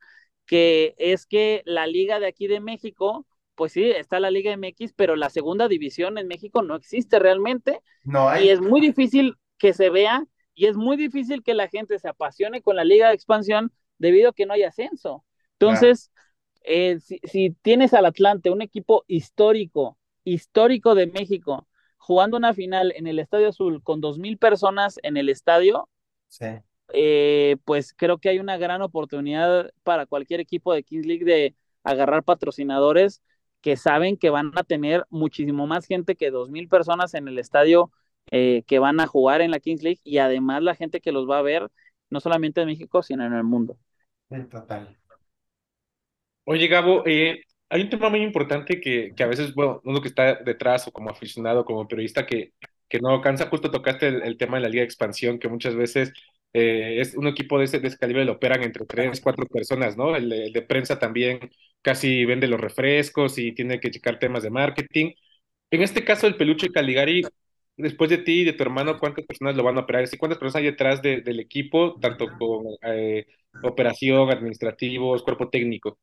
que 0.46 0.94
es 0.98 1.26
que 1.26 1.62
la 1.64 1.86
liga 1.86 2.18
de 2.20 2.26
aquí 2.26 2.46
de 2.46 2.60
México, 2.60 3.26
pues 3.54 3.72
sí, 3.72 3.84
está 3.84 4.18
la 4.18 4.30
Liga 4.30 4.56
MX, 4.56 4.94
pero 4.94 5.16
la 5.16 5.30
segunda 5.30 5.68
división 5.68 6.18
en 6.18 6.26
México 6.26 6.62
no 6.62 6.74
existe 6.74 7.18
realmente. 7.18 7.80
No 8.02 8.28
hay. 8.28 8.46
Y 8.46 8.48
es 8.48 8.60
muy 8.60 8.80
difícil 8.80 9.36
que 9.58 9.72
se 9.72 9.90
vea 9.90 10.24
y 10.54 10.66
es 10.66 10.76
muy 10.76 10.96
difícil 10.96 11.42
que 11.42 11.54
la 11.54 11.68
gente 11.68 11.98
se 11.98 12.08
apasione 12.08 12.62
con 12.62 12.76
la 12.76 12.84
Liga 12.84 13.08
de 13.08 13.14
Expansión 13.14 13.72
debido 13.98 14.30
a 14.30 14.32
que 14.32 14.46
no 14.46 14.54
hay 14.54 14.64
ascenso. 14.64 15.24
Entonces, 15.58 16.10
eh, 16.64 16.98
si, 17.00 17.20
si, 17.24 17.50
tienes 17.62 17.94
al 17.94 18.06
Atlante, 18.06 18.50
un 18.50 18.62
equipo 18.62 19.04
histórico, 19.06 19.98
histórico 20.24 20.94
de 20.94 21.06
México, 21.06 21.68
jugando 21.98 22.36
una 22.36 22.54
final 22.54 22.92
en 22.96 23.06
el 23.06 23.18
Estadio 23.18 23.48
Azul 23.48 23.82
con 23.82 24.00
dos 24.00 24.18
mil 24.18 24.38
personas 24.38 24.98
en 25.02 25.16
el 25.16 25.28
estadio, 25.28 25.88
sí. 26.28 26.46
eh, 26.92 27.56
pues 27.64 27.94
creo 27.94 28.18
que 28.18 28.28
hay 28.28 28.38
una 28.38 28.56
gran 28.58 28.82
oportunidad 28.82 29.70
para 29.82 30.06
cualquier 30.06 30.40
equipo 30.40 30.72
de 30.74 30.82
Kings 30.82 31.06
League 31.06 31.24
de 31.24 31.54
agarrar 31.84 32.22
patrocinadores 32.24 33.22
que 33.60 33.76
saben 33.76 34.16
que 34.16 34.30
van 34.30 34.52
a 34.56 34.64
tener 34.64 35.06
muchísimo 35.10 35.66
más 35.66 35.86
gente 35.86 36.16
que 36.16 36.30
dos 36.30 36.50
mil 36.50 36.68
personas 36.68 37.14
en 37.14 37.28
el 37.28 37.38
estadio 37.38 37.92
eh, 38.30 38.62
que 38.66 38.78
van 38.78 39.00
a 39.00 39.06
jugar 39.06 39.40
en 39.40 39.50
la 39.50 39.60
Kings 39.60 39.82
League 39.82 40.00
y 40.04 40.18
además 40.18 40.62
la 40.62 40.74
gente 40.74 41.00
que 41.00 41.12
los 41.12 41.28
va 41.28 41.38
a 41.38 41.42
ver 41.42 41.70
no 42.10 42.20
solamente 42.20 42.60
en 42.60 42.68
México, 42.68 43.02
sino 43.02 43.24
en 43.24 43.32
el 43.32 43.44
mundo. 43.44 43.78
Sí, 44.30 44.42
total. 44.48 44.98
Oye, 46.44 46.66
Gabo, 46.68 47.04
eh, 47.06 47.42
hay 47.72 47.82
un 47.82 47.88
tema 47.90 48.10
muy 48.10 48.22
importante 48.22 48.80
que, 48.80 49.14
a 49.18 49.26
veces, 49.26 49.54
bueno, 49.54 49.80
uno 49.84 50.02
que 50.02 50.08
está 50.08 50.34
detrás 50.36 50.86
o 50.86 50.92
como 50.92 51.08
aficionado, 51.10 51.64
como 51.64 51.88
periodista, 51.88 52.26
que, 52.26 52.52
que 52.86 53.00
no 53.00 53.08
alcanza, 53.10 53.48
justo 53.48 53.70
tocaste 53.70 54.08
el, 54.08 54.36
tema 54.36 54.58
de 54.58 54.64
la 54.64 54.68
Liga 54.68 54.82
de 54.82 54.86
Expansión, 54.86 55.38
que 55.38 55.48
muchas 55.48 55.74
veces 55.74 56.12
eh, 56.52 57.00
es 57.00 57.14
un 57.16 57.26
equipo 57.28 57.58
de 57.58 57.64
ese, 57.64 57.80
de 57.80 57.88
ese, 57.88 57.96
calibre 57.96 58.26
lo 58.26 58.32
operan 58.32 58.62
entre 58.62 58.84
tres, 58.84 59.22
cuatro 59.22 59.46
personas, 59.46 59.96
¿no? 59.96 60.14
El, 60.14 60.52
de 60.52 60.62
prensa 60.62 60.98
también 60.98 61.50
casi 61.80 62.26
vende 62.26 62.46
los 62.46 62.60
refrescos 62.60 63.38
y 63.38 63.52
tiene 63.52 63.80
que 63.80 63.90
checar 63.90 64.18
temas 64.18 64.42
de 64.42 64.50
marketing. 64.50 65.12
En 65.70 65.82
este 65.82 66.04
caso, 66.04 66.26
el 66.26 66.36
peluche 66.36 66.68
Caligari, 66.70 67.22
después 67.78 68.10
de 68.10 68.18
ti 68.18 68.42
y 68.42 68.44
de 68.44 68.52
tu 68.52 68.62
hermano, 68.64 68.98
¿cuántas 68.98 69.24
personas 69.26 69.56
lo 69.56 69.64
van 69.64 69.78
a 69.78 69.80
operar? 69.82 70.04
¿Y 70.12 70.18
cuántas 70.18 70.38
personas 70.38 70.56
hay 70.56 70.64
detrás 70.66 71.00
de, 71.02 71.22
del 71.22 71.40
equipo, 71.40 71.98
tanto 72.00 72.26
con 72.38 72.66
eh, 72.82 73.26
operación, 73.62 74.30
administrativos, 74.30 75.22
cuerpo 75.22 75.48
técnico? 75.48 75.98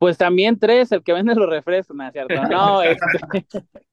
Pues 0.00 0.16
también 0.16 0.58
tres, 0.58 0.90
el 0.92 1.02
que 1.02 1.12
vende 1.12 1.34
los 1.34 1.46
refrescos, 1.46 1.94
¿no 1.94 2.06
es 2.06 2.12
cierto? 2.14 2.42
No, 2.44 2.80
este... 2.82 3.04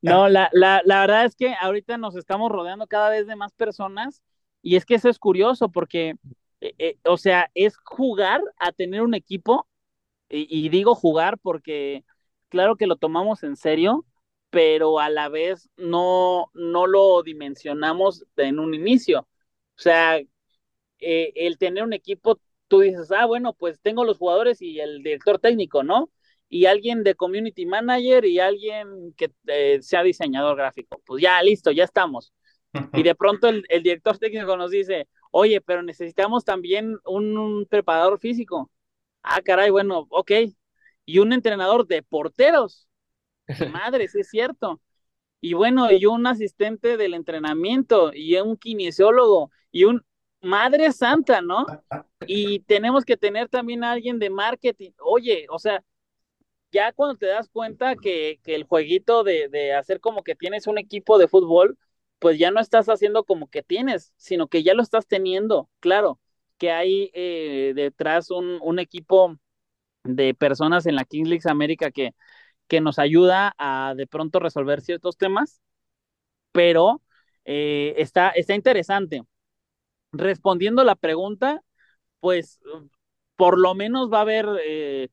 no 0.00 0.28
la, 0.28 0.48
la, 0.52 0.82
la, 0.84 1.00
verdad 1.00 1.24
es 1.24 1.34
que 1.34 1.52
ahorita 1.60 1.98
nos 1.98 2.14
estamos 2.14 2.48
rodeando 2.52 2.86
cada 2.86 3.10
vez 3.10 3.26
de 3.26 3.34
más 3.34 3.52
personas 3.52 4.22
y 4.62 4.76
es 4.76 4.86
que 4.86 4.94
eso 4.94 5.08
es 5.08 5.18
curioso 5.18 5.68
porque, 5.68 6.14
eh, 6.60 6.74
eh, 6.78 6.98
o 7.04 7.16
sea, 7.16 7.50
es 7.54 7.76
jugar 7.78 8.40
a 8.56 8.70
tener 8.70 9.02
un 9.02 9.14
equipo 9.14 9.66
y, 10.28 10.46
y, 10.48 10.68
digo 10.68 10.94
jugar 10.94 11.38
porque 11.38 12.04
claro 12.48 12.76
que 12.76 12.86
lo 12.86 12.94
tomamos 12.94 13.42
en 13.42 13.56
serio, 13.56 14.06
pero 14.50 15.00
a 15.00 15.10
la 15.10 15.28
vez 15.28 15.68
no, 15.76 16.52
no 16.54 16.86
lo 16.86 17.24
dimensionamos 17.24 18.24
en 18.36 18.60
un 18.60 18.74
inicio. 18.74 19.22
O 19.22 19.80
sea, 19.80 20.20
eh, 21.00 21.32
el 21.34 21.58
tener 21.58 21.82
un 21.82 21.94
equipo 21.94 22.40
tú 22.68 22.80
dices, 22.80 23.10
ah, 23.12 23.26
bueno, 23.26 23.54
pues 23.54 23.80
tengo 23.80 24.04
los 24.04 24.18
jugadores 24.18 24.60
y 24.62 24.80
el 24.80 25.02
director 25.02 25.38
técnico, 25.38 25.82
¿no? 25.82 26.10
Y 26.48 26.66
alguien 26.66 27.02
de 27.02 27.14
community 27.14 27.66
manager 27.66 28.24
y 28.24 28.38
alguien 28.38 29.12
que 29.16 29.32
eh, 29.46 29.78
sea 29.82 30.02
diseñador 30.02 30.56
gráfico. 30.56 31.00
Pues 31.04 31.22
ya, 31.22 31.42
listo, 31.42 31.72
ya 31.72 31.84
estamos. 31.84 32.32
Y 32.92 33.02
de 33.02 33.14
pronto 33.14 33.48
el, 33.48 33.64
el 33.68 33.82
director 33.82 34.18
técnico 34.18 34.56
nos 34.56 34.70
dice, 34.70 35.08
oye, 35.30 35.60
pero 35.60 35.82
necesitamos 35.82 36.44
también 36.44 36.98
un, 37.04 37.36
un, 37.38 37.66
preparador 37.66 38.18
físico. 38.18 38.70
Ah, 39.22 39.40
caray, 39.42 39.70
bueno, 39.70 40.06
ok. 40.10 40.32
Y 41.04 41.18
un 41.18 41.32
entrenador 41.32 41.86
de 41.86 42.02
porteros. 42.02 42.88
Madre, 43.72 44.08
sí 44.08 44.20
es 44.20 44.28
cierto. 44.28 44.80
Y 45.40 45.54
bueno, 45.54 45.90
y 45.92 46.06
un 46.06 46.26
asistente 46.26 46.96
del 46.96 47.14
entrenamiento, 47.14 48.12
y 48.14 48.36
un 48.36 48.56
kinesiólogo, 48.56 49.50
y 49.70 49.84
un, 49.84 50.04
madre 50.46 50.92
santa, 50.92 51.40
¿no? 51.42 51.66
Y 52.26 52.60
tenemos 52.60 53.04
que 53.04 53.16
tener 53.16 53.48
también 53.48 53.84
a 53.84 53.92
alguien 53.92 54.18
de 54.18 54.30
marketing. 54.30 54.92
Oye, 55.00 55.46
o 55.50 55.58
sea, 55.58 55.84
ya 56.72 56.92
cuando 56.92 57.16
te 57.16 57.26
das 57.26 57.48
cuenta 57.48 57.96
que, 57.96 58.40
que 58.42 58.54
el 58.54 58.64
jueguito 58.64 59.24
de, 59.24 59.48
de, 59.48 59.74
hacer 59.74 60.00
como 60.00 60.22
que 60.22 60.34
tienes 60.34 60.66
un 60.66 60.78
equipo 60.78 61.18
de 61.18 61.28
fútbol, 61.28 61.78
pues 62.18 62.38
ya 62.38 62.50
no 62.50 62.60
estás 62.60 62.88
haciendo 62.88 63.24
como 63.24 63.48
que 63.48 63.62
tienes, 63.62 64.12
sino 64.16 64.48
que 64.48 64.62
ya 64.62 64.74
lo 64.74 64.82
estás 64.82 65.06
teniendo, 65.06 65.70
claro, 65.80 66.20
que 66.58 66.72
hay 66.72 67.10
eh, 67.14 67.72
detrás 67.74 68.30
un, 68.30 68.58
un, 68.62 68.78
equipo 68.78 69.36
de 70.04 70.34
personas 70.34 70.86
en 70.86 70.96
la 70.96 71.04
Kings 71.04 71.28
League 71.28 71.50
América 71.50 71.90
que, 71.90 72.14
que 72.68 72.80
nos 72.80 72.98
ayuda 72.98 73.54
a 73.58 73.94
de 73.96 74.06
pronto 74.06 74.40
resolver 74.40 74.80
ciertos 74.80 75.16
temas, 75.18 75.60
pero 76.52 77.02
eh, 77.44 77.94
está, 77.98 78.30
está 78.30 78.54
interesante 78.54 79.22
respondiendo 80.18 80.84
la 80.84 80.96
pregunta, 80.96 81.62
pues 82.20 82.60
por 83.36 83.58
lo 83.58 83.74
menos 83.74 84.12
va 84.12 84.18
a 84.18 84.22
haber 84.22 84.46
eh, 84.64 85.08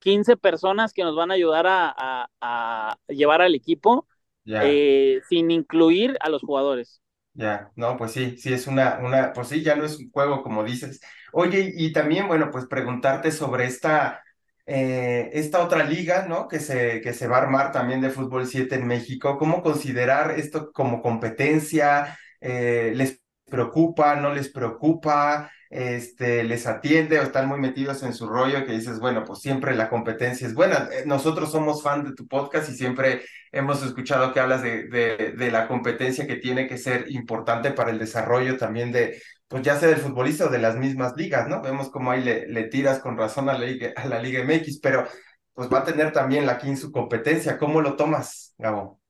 15 0.00 0.36
personas 0.36 0.92
que 0.92 1.04
nos 1.04 1.16
van 1.16 1.30
a 1.30 1.34
ayudar 1.34 1.66
a, 1.66 1.94
a, 1.96 2.28
a 2.40 2.98
llevar 3.08 3.42
al 3.42 3.54
equipo, 3.54 4.08
yeah. 4.44 4.62
eh, 4.64 5.20
sin 5.28 5.50
incluir 5.50 6.16
a 6.20 6.30
los 6.30 6.42
jugadores. 6.42 7.02
Ya, 7.36 7.72
no, 7.74 7.96
pues 7.96 8.12
sí, 8.12 8.36
sí 8.38 8.52
es 8.52 8.68
una, 8.68 8.98
una, 9.02 9.32
pues 9.32 9.48
sí, 9.48 9.62
ya 9.62 9.74
no 9.74 9.84
es 9.84 9.98
un 9.98 10.10
juego 10.12 10.42
como 10.42 10.62
dices. 10.62 11.00
Oye, 11.32 11.72
y 11.76 11.92
también, 11.92 12.28
bueno, 12.28 12.48
pues 12.52 12.66
preguntarte 12.66 13.32
sobre 13.32 13.64
esta, 13.66 14.22
eh, 14.66 15.30
esta 15.32 15.64
otra 15.64 15.82
liga, 15.84 16.26
¿no? 16.28 16.46
Que 16.46 16.60
se, 16.60 17.00
que 17.00 17.12
se 17.12 17.26
va 17.26 17.38
a 17.38 17.42
armar 17.42 17.72
también 17.72 18.00
de 18.00 18.10
fútbol 18.10 18.46
7 18.46 18.76
en 18.76 18.86
México. 18.86 19.36
¿Cómo 19.36 19.62
considerar 19.62 20.38
esto 20.38 20.70
como 20.72 21.02
competencia? 21.02 22.16
Eh, 22.40 22.92
¿Les 22.94 23.20
preocupa, 23.46 24.16
no 24.16 24.32
les 24.32 24.50
preocupa, 24.50 25.50
este, 25.70 26.44
les 26.44 26.66
atiende 26.66 27.18
o 27.18 27.22
están 27.22 27.48
muy 27.48 27.58
metidos 27.58 28.02
en 28.02 28.14
su 28.14 28.28
rollo 28.28 28.64
que 28.64 28.72
dices, 28.72 29.00
bueno, 29.00 29.24
pues 29.24 29.40
siempre 29.40 29.74
la 29.74 29.88
competencia 29.90 30.46
es 30.46 30.54
buena. 30.54 30.88
Nosotros 31.06 31.50
somos 31.50 31.82
fan 31.82 32.04
de 32.04 32.14
tu 32.14 32.26
podcast 32.28 32.68
y 32.70 32.76
siempre 32.76 33.22
hemos 33.52 33.82
escuchado 33.84 34.32
que 34.32 34.40
hablas 34.40 34.62
de, 34.62 34.84
de, 34.86 35.50
la 35.50 35.68
competencia 35.68 36.26
que 36.26 36.36
tiene 36.36 36.66
que 36.68 36.78
ser 36.78 37.10
importante 37.10 37.70
para 37.72 37.90
el 37.90 37.98
desarrollo 37.98 38.56
también 38.56 38.92
de, 38.92 39.20
pues 39.48 39.62
ya 39.62 39.76
sea 39.76 39.88
del 39.88 39.98
futbolista 39.98 40.46
o 40.46 40.50
de 40.50 40.58
las 40.58 40.76
mismas 40.76 41.14
ligas, 41.16 41.48
¿no? 41.48 41.60
Vemos 41.62 41.90
cómo 41.90 42.10
ahí 42.10 42.22
le, 42.22 42.46
le 42.48 42.64
tiras 42.64 43.00
con 43.00 43.16
razón 43.16 43.48
a 43.48 43.54
la, 43.58 43.66
Liga, 43.66 43.92
a 43.96 44.06
la 44.06 44.20
Liga 44.20 44.42
MX, 44.44 44.80
pero 44.80 45.06
pues 45.54 45.68
va 45.72 45.80
a 45.80 45.84
tener 45.84 46.12
también 46.12 46.46
la 46.46 46.58
en 46.62 46.76
su 46.76 46.90
competencia. 46.92 47.58
¿Cómo 47.58 47.80
lo 47.80 47.96
tomas, 47.96 48.54
Gabo? 48.58 49.00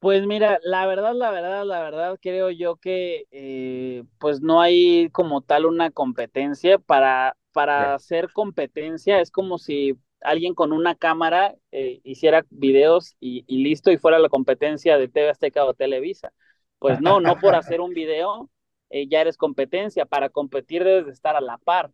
Pues 0.00 0.26
mira, 0.26 0.58
la 0.62 0.86
verdad, 0.86 1.14
la 1.14 1.30
verdad, 1.30 1.64
la 1.66 1.82
verdad, 1.82 2.18
creo 2.22 2.50
yo 2.50 2.76
que 2.76 3.26
eh, 3.30 4.02
pues 4.18 4.40
no 4.40 4.62
hay 4.62 5.10
como 5.10 5.42
tal 5.42 5.66
una 5.66 5.90
competencia. 5.90 6.78
Para, 6.78 7.36
para 7.52 7.94
hacer 7.94 8.32
competencia 8.32 9.20
es 9.20 9.30
como 9.30 9.58
si 9.58 9.98
alguien 10.22 10.54
con 10.54 10.72
una 10.72 10.94
cámara 10.94 11.54
eh, 11.70 12.00
hiciera 12.02 12.46
videos 12.48 13.14
y, 13.20 13.44
y, 13.46 13.62
listo 13.62 13.90
y 13.90 13.98
fuera 13.98 14.18
la 14.18 14.30
competencia 14.30 14.96
de 14.96 15.08
TV 15.08 15.28
Azteca 15.28 15.66
o 15.66 15.74
Televisa. 15.74 16.32
Pues 16.78 17.02
no, 17.02 17.20
no 17.20 17.36
por 17.36 17.54
hacer 17.54 17.82
un 17.82 17.90
video 17.94 18.50
eh, 18.88 19.06
ya 19.06 19.20
eres 19.20 19.36
competencia. 19.36 20.06
Para 20.06 20.30
competir 20.30 20.82
debes 20.82 21.04
de 21.06 21.12
estar 21.12 21.36
a 21.36 21.42
la 21.42 21.58
par. 21.58 21.90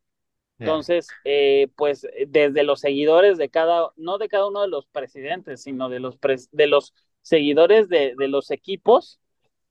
Entonces, 0.59 1.09
eh, 1.25 1.69
pues 1.77 2.07
desde 2.29 2.63
los 2.63 2.81
seguidores 2.81 3.37
de 3.37 3.51
cada, 3.51 3.91
no 3.97 4.17
de 4.17 4.29
cada 4.29 4.47
uno 4.47 4.63
de 4.63 4.69
los 4.69 4.87
presidentes, 4.87 5.63
sino 5.63 5.91
de 5.91 6.01
los, 6.01 6.17
pres 6.17 6.49
de 6.51 6.67
los 6.67 6.95
seguidores 7.27 7.89
de, 7.89 8.15
de 8.17 8.29
los 8.29 8.53
equipos 8.53 9.19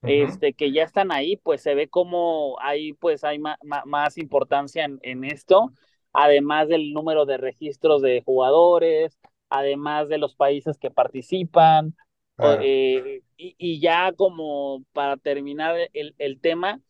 uh 0.02 0.06
-huh. 0.06 0.28
este, 0.28 0.52
que 0.52 0.72
ya 0.72 0.82
están 0.82 1.10
ahí, 1.10 1.38
pues 1.38 1.62
se 1.62 1.74
ve 1.74 1.88
como 1.88 2.58
hay, 2.60 2.92
pues 2.92 3.24
hay 3.24 3.38
ma 3.38 3.56
ma 3.62 3.82
más 3.86 4.18
importancia 4.18 4.84
en, 4.84 4.98
en, 5.00 5.24
esto, 5.24 5.72
además 6.12 6.68
del 6.68 6.92
número 6.92 7.24
de 7.24 7.38
registros 7.38 8.02
de 8.02 8.22
jugadores, 8.22 9.18
además 9.48 10.10
de 10.10 10.18
los 10.18 10.36
países 10.36 10.76
que 10.76 10.90
participan, 10.90 11.96
ah. 12.36 12.58
eh, 12.60 13.22
y, 13.38 13.54
y, 13.56 13.80
ya 13.80 14.12
como 14.12 14.84
para 14.92 15.16
terminar 15.16 15.76
el, 15.94 16.14
el, 16.18 16.38
tema, 16.42 16.80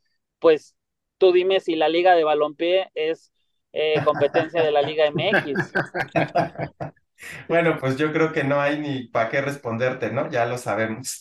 pues 0.40 0.74
tú 1.18 1.30
dime 1.30 1.60
si 1.60 1.76
la 1.76 1.88
liga 1.88 2.16
de 2.16 2.24
balompié 2.24 2.90
es 2.96 3.32
eh, 3.72 4.02
competencia 4.04 4.64
de 4.64 4.72
la 4.72 4.82
liga 4.82 5.04
MX. 5.14 5.72
Bueno, 7.48 7.76
pues 7.78 7.96
yo 7.96 8.12
creo 8.12 8.32
que 8.32 8.44
no 8.44 8.60
hay 8.60 8.78
ni 8.78 9.04
para 9.08 9.28
qué 9.30 9.40
responderte, 9.40 10.10
¿no? 10.12 10.30
Ya 10.30 10.46
lo 10.46 10.58
sabemos. 10.58 11.20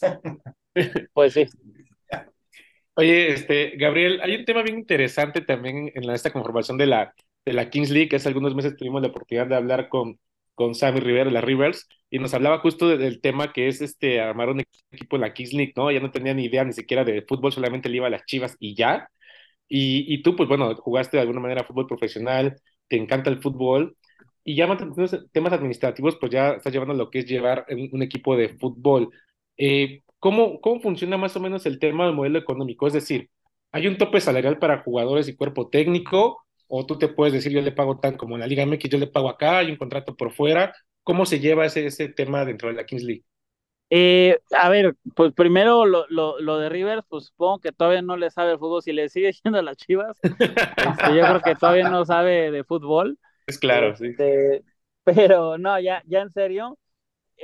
Pues 1.14 1.34
sí. 1.34 1.46
Oye, 2.96 3.32
este, 3.34 3.72
Gabriel, 3.78 4.20
hay 4.24 4.36
un 4.36 4.46
tema 4.46 4.62
bien 4.64 4.78
interesante 4.80 5.42
también 5.42 5.92
en 5.96 6.08
la- 6.08 6.16
esta 6.16 6.32
conformación 6.32 6.78
de 6.78 6.86
la, 6.88 7.14
de 7.46 7.54
la 7.54 7.70
Kings 7.70 7.90
League, 7.92 8.08
que 8.10 8.16
hace 8.16 8.30
algunos 8.30 8.56
meses 8.56 8.76
tuvimos 8.78 9.02
la 9.02 9.10
oportunidad 9.10 9.48
de 9.48 9.56
hablar 9.56 9.90
con, 9.90 10.18
con 10.54 10.76
Sammy 10.76 11.00
Rivera 11.02 11.26
de 11.26 11.32
la 11.32 11.42
Rivers, 11.42 11.88
y 12.10 12.20
nos 12.20 12.34
hablaba 12.34 12.60
justo 12.60 12.88
de- 12.88 12.98
del 12.98 13.20
tema 13.22 13.52
que 13.52 13.68
es 13.68 13.82
este 13.82 14.22
armar 14.22 14.50
un 14.50 14.62
equipo 14.92 15.16
en 15.18 15.22
la 15.24 15.34
Kings 15.34 15.54
League, 15.54 15.74
¿no? 15.76 15.92
Ya 15.92 16.00
no 16.00 16.12
tenía 16.12 16.34
ni 16.34 16.46
idea 16.46 16.64
ni 16.64 16.72
siquiera 16.74 17.04
de 17.04 17.22
fútbol, 17.24 17.52
solamente 17.52 17.90
le 17.90 17.98
iba 17.98 18.08
a 18.08 18.10
las 18.10 18.26
Chivas 18.26 18.56
y 18.60 18.76
ya. 18.76 19.10
Y, 19.68 20.14
y 20.14 20.22
tú, 20.24 20.36
pues 20.36 20.50
bueno, 20.50 20.76
jugaste 20.76 21.18
de 21.18 21.22
alguna 21.22 21.40
manera 21.42 21.64
fútbol 21.66 21.88
profesional, 21.88 22.56
te 22.88 22.98
encanta 22.98 23.30
el 23.30 23.42
fútbol, 23.42 23.98
y 24.46 24.56
ya 24.56 24.68
temas 25.32 25.54
administrativos, 25.54 26.18
pues 26.18 26.32
ya 26.32 26.52
estás 26.52 26.72
llevando 26.72 26.94
lo 26.94 27.10
que 27.10 27.20
es 27.20 27.26
llevar 27.26 27.66
un, 27.70 27.90
un 27.92 28.04
equipo 28.04 28.38
de 28.38 28.50
fútbol. 28.50 29.10
Eh, 29.58 30.04
¿cómo, 30.20 30.62
cómo 30.62 30.80
funciona 30.82 31.18
más 31.18 31.36
o 31.36 31.40
menos 31.40 31.66
el 31.66 31.80
tema 31.80 32.06
del 32.06 32.14
modelo 32.14 32.38
económico? 32.38 32.86
Es 32.86 32.94
decir, 32.94 33.30
¿hay 33.72 33.88
un 33.88 33.98
tope 33.98 34.22
salarial 34.22 34.60
para 34.60 34.84
jugadores 34.84 35.28
y 35.28 35.36
cuerpo 35.36 35.70
técnico? 35.70 36.46
¿O 36.68 36.86
tú 36.86 36.98
te 37.00 37.08
puedes 37.08 37.34
decir, 37.34 37.52
yo 37.52 37.62
le 37.62 37.72
pago 37.72 38.00
tan 38.00 38.18
como 38.18 38.36
en 38.36 38.42
la 38.42 38.48
Liga 38.48 38.64
MX, 38.64 38.90
yo 38.90 39.00
le 39.00 39.08
pago 39.08 39.30
acá, 39.30 39.58
hay 39.58 39.72
un 39.72 39.78
contrato 39.78 40.16
por 40.16 40.32
fuera? 40.32 40.76
¿Cómo 41.04 41.26
se 41.26 41.40
lleva 41.40 41.66
ese, 41.66 41.88
ese 41.88 42.10
tema 42.10 42.46
dentro 42.46 42.70
de 42.70 42.76
la 42.76 42.86
Kings 42.86 43.04
League? 43.04 43.24
Eh, 43.90 44.40
a 44.60 44.70
ver, 44.70 44.96
pues 45.16 45.34
primero 45.34 45.86
lo, 45.86 46.06
lo, 46.10 46.40
lo 46.40 46.58
de 46.60 46.70
Rivers, 46.70 47.04
pues 47.08 47.26
supongo 47.26 47.60
que 47.60 47.72
todavía 47.72 48.02
no 48.02 48.18
le 48.18 48.30
sabe 48.30 48.54
el 48.54 48.60
fútbol. 48.60 48.84
Si 48.84 48.94
le 48.94 49.10
sigue 49.10 49.32
yendo 49.44 49.58
a 49.58 49.64
las 49.64 49.78
Chivas, 49.78 50.20
este, 50.24 51.16
yo 51.16 51.22
creo 51.24 51.42
que 51.42 51.56
todavía 51.56 51.90
no 51.90 52.06
sabe 52.06 52.52
de 52.52 52.64
fútbol. 52.64 53.18
Es 53.48 53.58
claro, 53.60 53.96
sí. 53.96 54.08
Este, 54.18 54.64
pero 55.04 55.58
no, 55.58 55.80
ya, 55.80 56.04
ya 56.08 56.22
en 56.22 56.32
serio, 56.32 56.78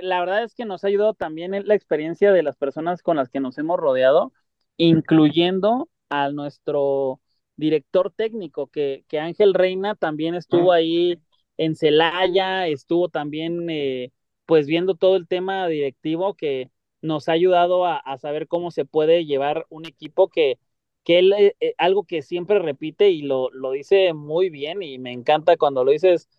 la 0.01 0.19
verdad 0.21 0.43
es 0.43 0.55
que 0.55 0.65
nos 0.65 0.83
ha 0.83 0.87
ayudado 0.87 1.13
también 1.13 1.51
la 1.67 1.75
experiencia 1.75 2.31
de 2.31 2.43
las 2.43 2.57
personas 2.57 3.01
con 3.03 3.17
las 3.17 3.29
que 3.29 3.39
nos 3.39 3.57
hemos 3.57 3.79
rodeado, 3.79 4.33
incluyendo 4.77 5.89
a 6.09 6.31
nuestro 6.31 7.21
director 7.55 8.11
técnico, 8.11 8.67
que, 8.67 9.05
que 9.07 9.19
Ángel 9.19 9.53
Reina 9.53 9.95
también 9.95 10.35
estuvo 10.35 10.71
ahí 10.71 11.19
en 11.57 11.75
Celaya, 11.75 12.67
estuvo 12.67 13.09
también 13.09 13.69
eh, 13.69 14.11
pues 14.45 14.67
viendo 14.67 14.95
todo 14.95 15.15
el 15.17 15.27
tema 15.27 15.67
directivo 15.67 16.35
que 16.35 16.71
nos 17.01 17.29
ha 17.29 17.33
ayudado 17.33 17.85
a, 17.85 17.97
a 17.97 18.17
saber 18.17 18.47
cómo 18.47 18.71
se 18.71 18.85
puede 18.85 19.25
llevar 19.25 19.65
un 19.69 19.85
equipo 19.85 20.29
que, 20.29 20.59
que 21.03 21.19
él, 21.19 21.33
eh, 21.33 21.55
eh, 21.59 21.73
algo 21.77 22.03
que 22.03 22.21
siempre 22.21 22.59
repite 22.59 23.09
y 23.09 23.21
lo, 23.23 23.49
lo 23.51 23.71
dice 23.71 24.13
muy 24.13 24.49
bien 24.49 24.83
y 24.83 24.99
me 24.99 25.11
encanta 25.11 25.57
cuando 25.57 25.83
lo 25.83 25.91
dices, 25.91 26.29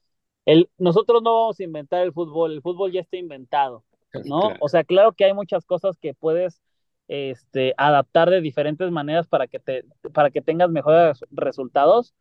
el, 0.47 0.71
nosotros 0.79 1.23
no 1.23 1.35
vamos 1.35 1.61
a 1.61 1.65
inventar 1.65 2.03
el 2.03 2.13
fútbol, 2.13 2.53
el 2.53 2.63
fútbol 2.63 2.93
ya 2.93 3.01
está 3.01 3.17
inventado, 3.17 3.85
¿no? 4.25 4.41
Claro. 4.41 4.57
O 4.61 4.69
sea, 4.69 4.85
claro 4.85 5.13
que 5.13 5.25
hay 5.25 5.35
muchas 5.35 5.65
cosas 5.65 5.97
que 5.99 6.15
puedes 6.15 6.63
este, 7.09 7.75
adaptar 7.77 8.31
de 8.31 8.41
diferentes 8.41 8.91
maneras 8.91 9.27
para 9.29 9.47
que, 9.47 9.59
te, 9.59 9.85
para 10.13 10.31
que 10.31 10.41
tengas 10.41 10.71
mejores 10.71 11.21
resultados, 11.31 12.15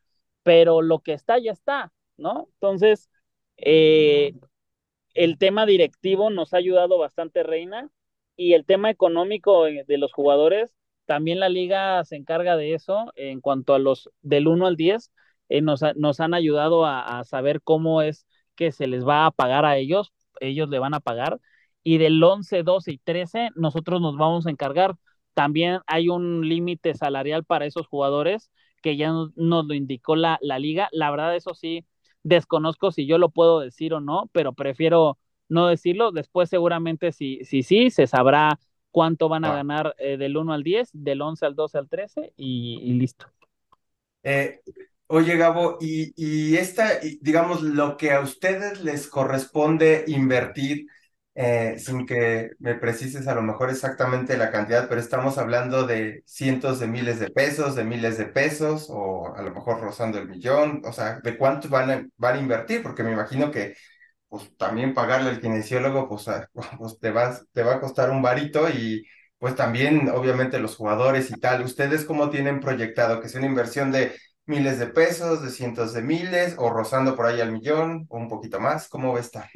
pero 0.43 0.81
lo 0.81 0.99
que 0.99 1.13
está 1.13 1.37
ya 1.39 1.51
está, 1.51 1.91
¿no? 2.17 2.47
Entonces, 2.53 3.09
eh, 3.57 4.33
el 5.13 5.37
tema 5.37 5.65
directivo 5.65 6.29
nos 6.29 6.53
ha 6.53 6.57
ayudado 6.57 6.97
bastante, 6.97 7.43
Reina, 7.43 7.89
y 8.35 8.53
el 8.53 8.65
tema 8.65 8.89
económico 8.89 9.65
de 9.65 9.97
los 9.97 10.13
jugadores, 10.13 10.75
también 11.05 11.39
la 11.39 11.49
liga 11.49 12.03
se 12.05 12.15
encarga 12.15 12.55
de 12.57 12.73
eso 12.73 13.11
en 13.15 13.41
cuanto 13.41 13.73
a 13.73 13.79
los 13.79 14.09
del 14.21 14.47
1 14.47 14.67
al 14.67 14.75
10, 14.75 15.11
eh, 15.49 15.61
nos, 15.61 15.81
nos, 15.95 16.19
han 16.19 16.33
ayudado 16.33 16.85
a, 16.85 17.23
saber 17.25 17.61
cómo 17.61 18.01
es 18.01 18.25
que 18.55 18.71
se 18.71 18.87
les 18.87 19.05
va 19.05 19.25
a 19.25 19.31
pagar 19.31 19.65
a 19.65 19.77
ellos, 19.77 20.13
ellos 20.39 20.69
le 20.69 20.79
van 20.79 20.93
a 20.93 20.99
pagar, 20.99 21.39
y 21.83 21.97
del 21.97 22.23
11, 22.23 22.63
12 22.63 22.91
y 22.93 22.97
13 22.99 23.49
nosotros 23.55 24.01
nos 24.01 24.17
vamos 24.17 24.45
a 24.47 24.51
encargar. 24.51 24.95
También 25.33 25.79
hay 25.87 26.09
un 26.09 26.47
límite 26.47 26.93
salarial 26.93 27.43
para 27.43 27.65
esos 27.65 27.87
jugadores 27.87 28.51
que 28.81 28.97
ya 28.97 29.09
nos, 29.11 29.31
lo 29.35 29.73
indicó 29.73 30.15
la, 30.15 30.37
la 30.41 30.59
liga. 30.59 30.89
La 30.91 31.09
verdad, 31.11 31.35
eso 31.35 31.53
sí, 31.53 31.85
desconozco 32.23 32.91
si 32.91 33.05
yo 33.07 33.17
lo 33.17 33.29
puedo 33.29 33.59
decir 33.59 33.93
o 33.93 34.01
no, 34.01 34.29
pero 34.33 34.53
prefiero 34.53 35.17
no 35.49 35.67
decirlo. 35.67 36.11
Después 36.11 36.49
seguramente 36.49 37.11
si 37.11 37.39
sí, 37.45 37.63
si, 37.63 37.63
si, 37.63 37.89
se 37.91 38.07
sabrá 38.07 38.59
cuánto 38.91 39.29
van 39.29 39.45
a 39.45 39.53
ganar 39.53 39.95
eh, 39.99 40.17
del 40.17 40.37
1 40.37 40.53
al 40.53 40.63
10, 40.63 40.89
del 40.93 41.21
11 41.21 41.45
al 41.45 41.55
12 41.55 41.77
al 41.77 41.89
13 41.89 42.33
y, 42.37 42.79
y 42.83 42.93
listo. 42.93 43.27
Eh, 44.23 44.61
oye, 45.07 45.37
Gabo, 45.37 45.77
y, 45.81 46.13
y 46.15 46.57
esta, 46.57 46.99
digamos, 47.21 47.61
lo 47.63 47.97
que 47.97 48.11
a 48.11 48.19
ustedes 48.21 48.81
les 48.83 49.07
corresponde 49.07 50.03
invertir, 50.07 50.85
eh, 51.33 51.75
sin 51.79 52.05
que 52.05 52.51
me 52.59 52.75
precises 52.75 53.27
a 53.27 53.33
lo 53.35 53.41
mejor 53.41 53.69
exactamente 53.69 54.37
la 54.37 54.51
cantidad, 54.51 54.87
pero 54.89 54.99
estamos 55.01 55.37
hablando 55.37 55.87
de 55.87 56.23
cientos 56.25 56.79
de 56.79 56.87
miles 56.87 57.19
de 57.19 57.29
pesos, 57.31 57.75
de 57.75 57.83
miles 57.85 58.17
de 58.17 58.25
pesos, 58.25 58.87
o 58.89 59.33
a 59.35 59.41
lo 59.41 59.51
mejor 59.51 59.79
rozando 59.81 60.19
el 60.19 60.27
millón, 60.29 60.81
o 60.85 60.93
sea, 60.93 61.19
¿de 61.21 61.37
cuánto 61.37 61.69
van 61.69 61.89
a, 61.91 62.07
van 62.17 62.35
a 62.37 62.39
invertir? 62.41 62.83
Porque 62.83 63.03
me 63.03 63.11
imagino 63.13 63.49
que 63.51 63.75
pues 64.31 64.55
también 64.55 64.93
pagarle 64.93 65.29
al 65.29 65.41
kinesiólogo, 65.41 66.07
pues, 66.07 66.25
pues 66.79 66.99
te, 66.99 67.11
vas, 67.11 67.45
te 67.51 67.63
va 67.63 67.75
a 67.75 67.79
costar 67.81 68.09
un 68.11 68.21
varito 68.21 68.69
y 68.69 69.05
pues 69.37 69.55
también 69.57 70.07
obviamente 70.09 70.57
los 70.57 70.77
jugadores 70.77 71.29
y 71.31 71.33
tal. 71.33 71.63
¿Ustedes 71.63 72.05
cómo 72.05 72.29
tienen 72.29 72.61
proyectado 72.61 73.19
que 73.19 73.27
sea 73.27 73.39
una 73.39 73.49
inversión 73.49 73.91
de 73.91 74.13
miles 74.45 74.79
de 74.79 74.87
pesos, 74.87 75.43
de 75.43 75.49
cientos 75.49 75.93
de 75.93 76.01
miles, 76.01 76.55
o 76.57 76.69
rozando 76.69 77.13
por 77.17 77.25
ahí 77.25 77.41
al 77.41 77.51
millón, 77.51 78.05
o 78.09 78.17
un 78.17 78.29
poquito 78.29 78.61
más? 78.61 78.87
¿Cómo 78.87 79.11
va 79.11 79.17
a 79.17 79.21
estar? 79.21 79.49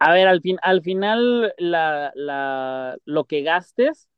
A 0.00 0.12
ver, 0.12 0.26
al, 0.26 0.40
fin, 0.40 0.56
al 0.62 0.82
final 0.82 1.54
la, 1.56 2.10
la, 2.16 2.96
lo 3.04 3.24
que 3.26 3.42
gastes, 3.42 4.08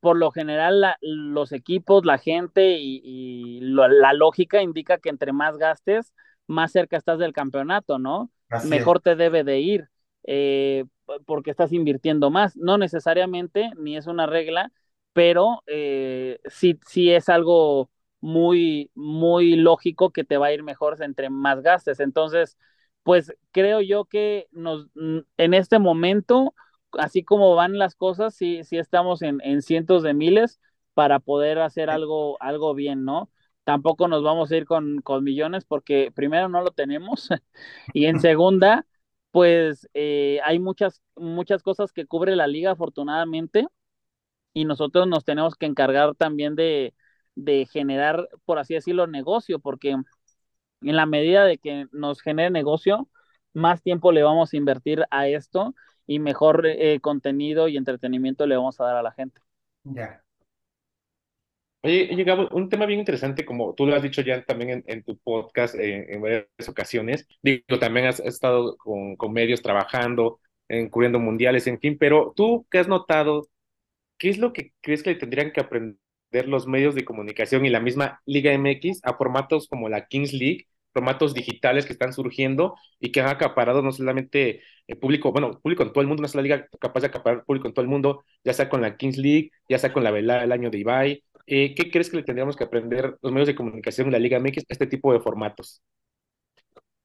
por 0.00 0.18
lo 0.18 0.32
general 0.32 0.84
los 1.00 1.52
equipos, 1.52 2.04
la 2.04 2.18
gente 2.18 2.76
y, 2.78 3.60
la 3.62 4.12
lógica 4.12 4.60
indica 4.60 4.98
que 4.98 5.08
entre 5.08 5.32
más 5.32 5.56
gastes, 5.56 6.12
más 6.46 6.72
cerca 6.72 6.98
estás 6.98 7.18
del 7.18 7.32
campeonato, 7.32 7.98
¿no? 7.98 8.30
Así 8.48 8.76
Mejor 8.76 9.00
es. 9.00 9.00
te 9.00 9.16
debe 9.16 9.44
de 9.44 9.60
ir, 9.60 9.88
eh, 10.24 10.84
porque 11.26 11.50
estás 11.50 11.72
invirtiendo 11.72 12.30
más. 12.30 12.56
No 12.56 12.78
necesariamente, 12.78 13.70
ni 13.76 13.96
es 13.96 14.06
una 14.06 14.26
regla, 14.26 14.72
pero 15.12 15.62
eh, 15.66 16.38
sí, 16.46 16.78
sí 16.86 17.10
es 17.12 17.28
algo 17.28 17.90
muy, 18.20 18.90
muy 18.94 19.56
lógico 19.56 20.10
que 20.12 20.24
te 20.24 20.38
va 20.38 20.46
a 20.46 20.52
ir 20.52 20.62
mejor 20.62 21.02
entre 21.02 21.28
más 21.30 21.60
gastes. 21.62 22.00
Entonces, 22.00 22.56
pues 23.02 23.32
creo 23.52 23.80
yo 23.82 24.06
que 24.06 24.48
nos, 24.50 24.88
en 25.36 25.54
este 25.54 25.78
momento, 25.78 26.54
así 26.92 27.22
como 27.24 27.54
van 27.54 27.78
las 27.78 27.94
cosas, 27.94 28.34
sí, 28.34 28.64
sí 28.64 28.78
estamos 28.78 29.22
en, 29.22 29.40
en 29.42 29.60
cientos 29.62 30.02
de 30.02 30.14
miles 30.14 30.60
para 30.94 31.18
poder 31.20 31.58
hacer 31.58 31.90
algo, 31.90 32.40
algo 32.40 32.74
bien, 32.74 33.04
¿no? 33.04 33.30
Tampoco 33.64 34.08
nos 34.08 34.22
vamos 34.22 34.50
a 34.52 34.56
ir 34.56 34.66
con, 34.66 35.00
con 35.02 35.24
millones 35.24 35.64
porque 35.64 36.12
primero 36.14 36.48
no 36.48 36.62
lo 36.62 36.70
tenemos 36.72 37.28
y 37.94 38.06
en 38.06 38.20
segunda, 38.20 38.86
pues 39.30 39.88
eh, 39.94 40.40
hay 40.44 40.58
muchas, 40.58 41.02
muchas 41.16 41.62
cosas 41.62 41.92
que 41.92 42.06
cubre 42.06 42.36
la 42.36 42.46
liga 42.46 42.72
afortunadamente 42.72 43.66
y 44.52 44.64
nosotros 44.64 45.08
nos 45.08 45.24
tenemos 45.24 45.56
que 45.56 45.66
encargar 45.66 46.14
también 46.14 46.54
de, 46.56 46.94
de 47.34 47.66
generar, 47.66 48.28
por 48.44 48.58
así 48.58 48.74
decirlo, 48.74 49.06
negocio, 49.06 49.58
porque 49.60 49.90
en 49.90 50.96
la 50.96 51.06
medida 51.06 51.44
de 51.44 51.58
que 51.58 51.86
nos 51.92 52.20
genere 52.22 52.50
negocio, 52.50 53.08
más 53.54 53.82
tiempo 53.82 54.12
le 54.12 54.22
vamos 54.22 54.52
a 54.52 54.56
invertir 54.56 55.04
a 55.10 55.28
esto 55.28 55.74
y 56.06 56.18
mejor 56.18 56.66
eh, 56.66 57.00
contenido 57.00 57.68
y 57.68 57.76
entretenimiento 57.76 58.46
le 58.46 58.56
vamos 58.56 58.80
a 58.80 58.84
dar 58.84 58.96
a 58.96 59.02
la 59.02 59.12
gente. 59.12 59.40
Ya. 59.84 60.23
Oye, 61.84 62.06
llegamos 62.16 62.48
un 62.52 62.70
tema 62.70 62.86
bien 62.86 63.00
interesante, 63.00 63.44
como 63.44 63.74
tú 63.74 63.84
lo 63.86 63.94
has 63.94 64.02
dicho 64.02 64.22
ya 64.22 64.42
también 64.42 64.70
en, 64.70 64.84
en 64.86 65.02
tu 65.04 65.18
podcast 65.18 65.74
eh, 65.74 66.14
en 66.14 66.22
varias 66.22 66.46
ocasiones. 66.66 67.26
Digo, 67.42 67.78
también 67.78 68.06
has, 68.06 68.20
has 68.20 68.26
estado 68.28 68.76
con, 68.78 69.16
con, 69.16 69.34
medios 69.34 69.60
trabajando, 69.60 70.40
en, 70.68 70.88
cubriendo 70.88 71.18
mundiales, 71.20 71.66
en 71.66 71.78
fin, 71.78 71.98
pero 71.98 72.32
tú, 72.34 72.66
¿qué 72.70 72.78
has 72.78 72.88
notado? 72.88 73.48
¿Qué 74.18 74.30
es 74.30 74.38
lo 74.38 74.52
que 74.54 74.72
crees 74.80 75.02
que 75.02 75.14
tendrían 75.14 75.52
que 75.52 75.60
aprender 75.60 75.98
los 76.48 76.66
medios 76.66 76.94
de 76.94 77.04
comunicación 77.04 77.66
y 77.66 77.70
la 77.70 77.80
misma 77.80 78.22
Liga 78.26 78.52
MX 78.58 79.00
a 79.04 79.14
formatos 79.16 79.68
como 79.68 79.90
la 79.90 80.06
Kings 80.06 80.32
League, 80.32 80.66
formatos 80.94 81.34
digitales 81.34 81.86
que 81.86 81.92
están 81.92 82.14
surgiendo 82.14 82.76
y 83.00 83.12
que 83.12 83.20
han 83.20 83.28
acaparado 83.28 83.82
no 83.82 83.92
solamente 83.92 84.62
el 84.86 84.98
público, 84.98 85.32
bueno, 85.32 85.60
público 85.60 85.82
en 85.82 85.92
todo 85.92 86.00
el 86.02 86.06
mundo, 86.08 86.22
no 86.22 86.26
es 86.26 86.34
la 86.34 86.42
liga 86.42 86.66
capaz 86.80 87.00
de 87.00 87.08
acaparar 87.08 87.44
público 87.44 87.68
en 87.68 87.74
todo 87.74 87.82
el 87.82 87.90
mundo, 87.90 88.24
ya 88.44 88.54
sea 88.54 88.68
con 88.70 88.80
la 88.80 88.96
Kings 88.96 89.18
League, 89.18 89.50
ya 89.68 89.78
sea 89.78 89.92
con 89.92 90.04
la 90.04 90.10
velada 90.10 90.42
del 90.42 90.52
año 90.52 90.70
de 90.70 90.78
Ibai. 90.78 91.24
Eh, 91.46 91.74
¿Qué 91.74 91.90
crees 91.90 92.10
que 92.10 92.16
le 92.18 92.22
tendríamos 92.22 92.56
que 92.56 92.64
aprender 92.64 93.16
los 93.22 93.32
medios 93.32 93.46
de 93.48 93.54
comunicación 93.54 94.06
en 94.08 94.12
la 94.12 94.18
Liga 94.18 94.38
MX 94.38 94.64
a 94.68 94.72
este 94.72 94.86
tipo 94.86 95.12
de 95.12 95.20
formatos? 95.20 95.82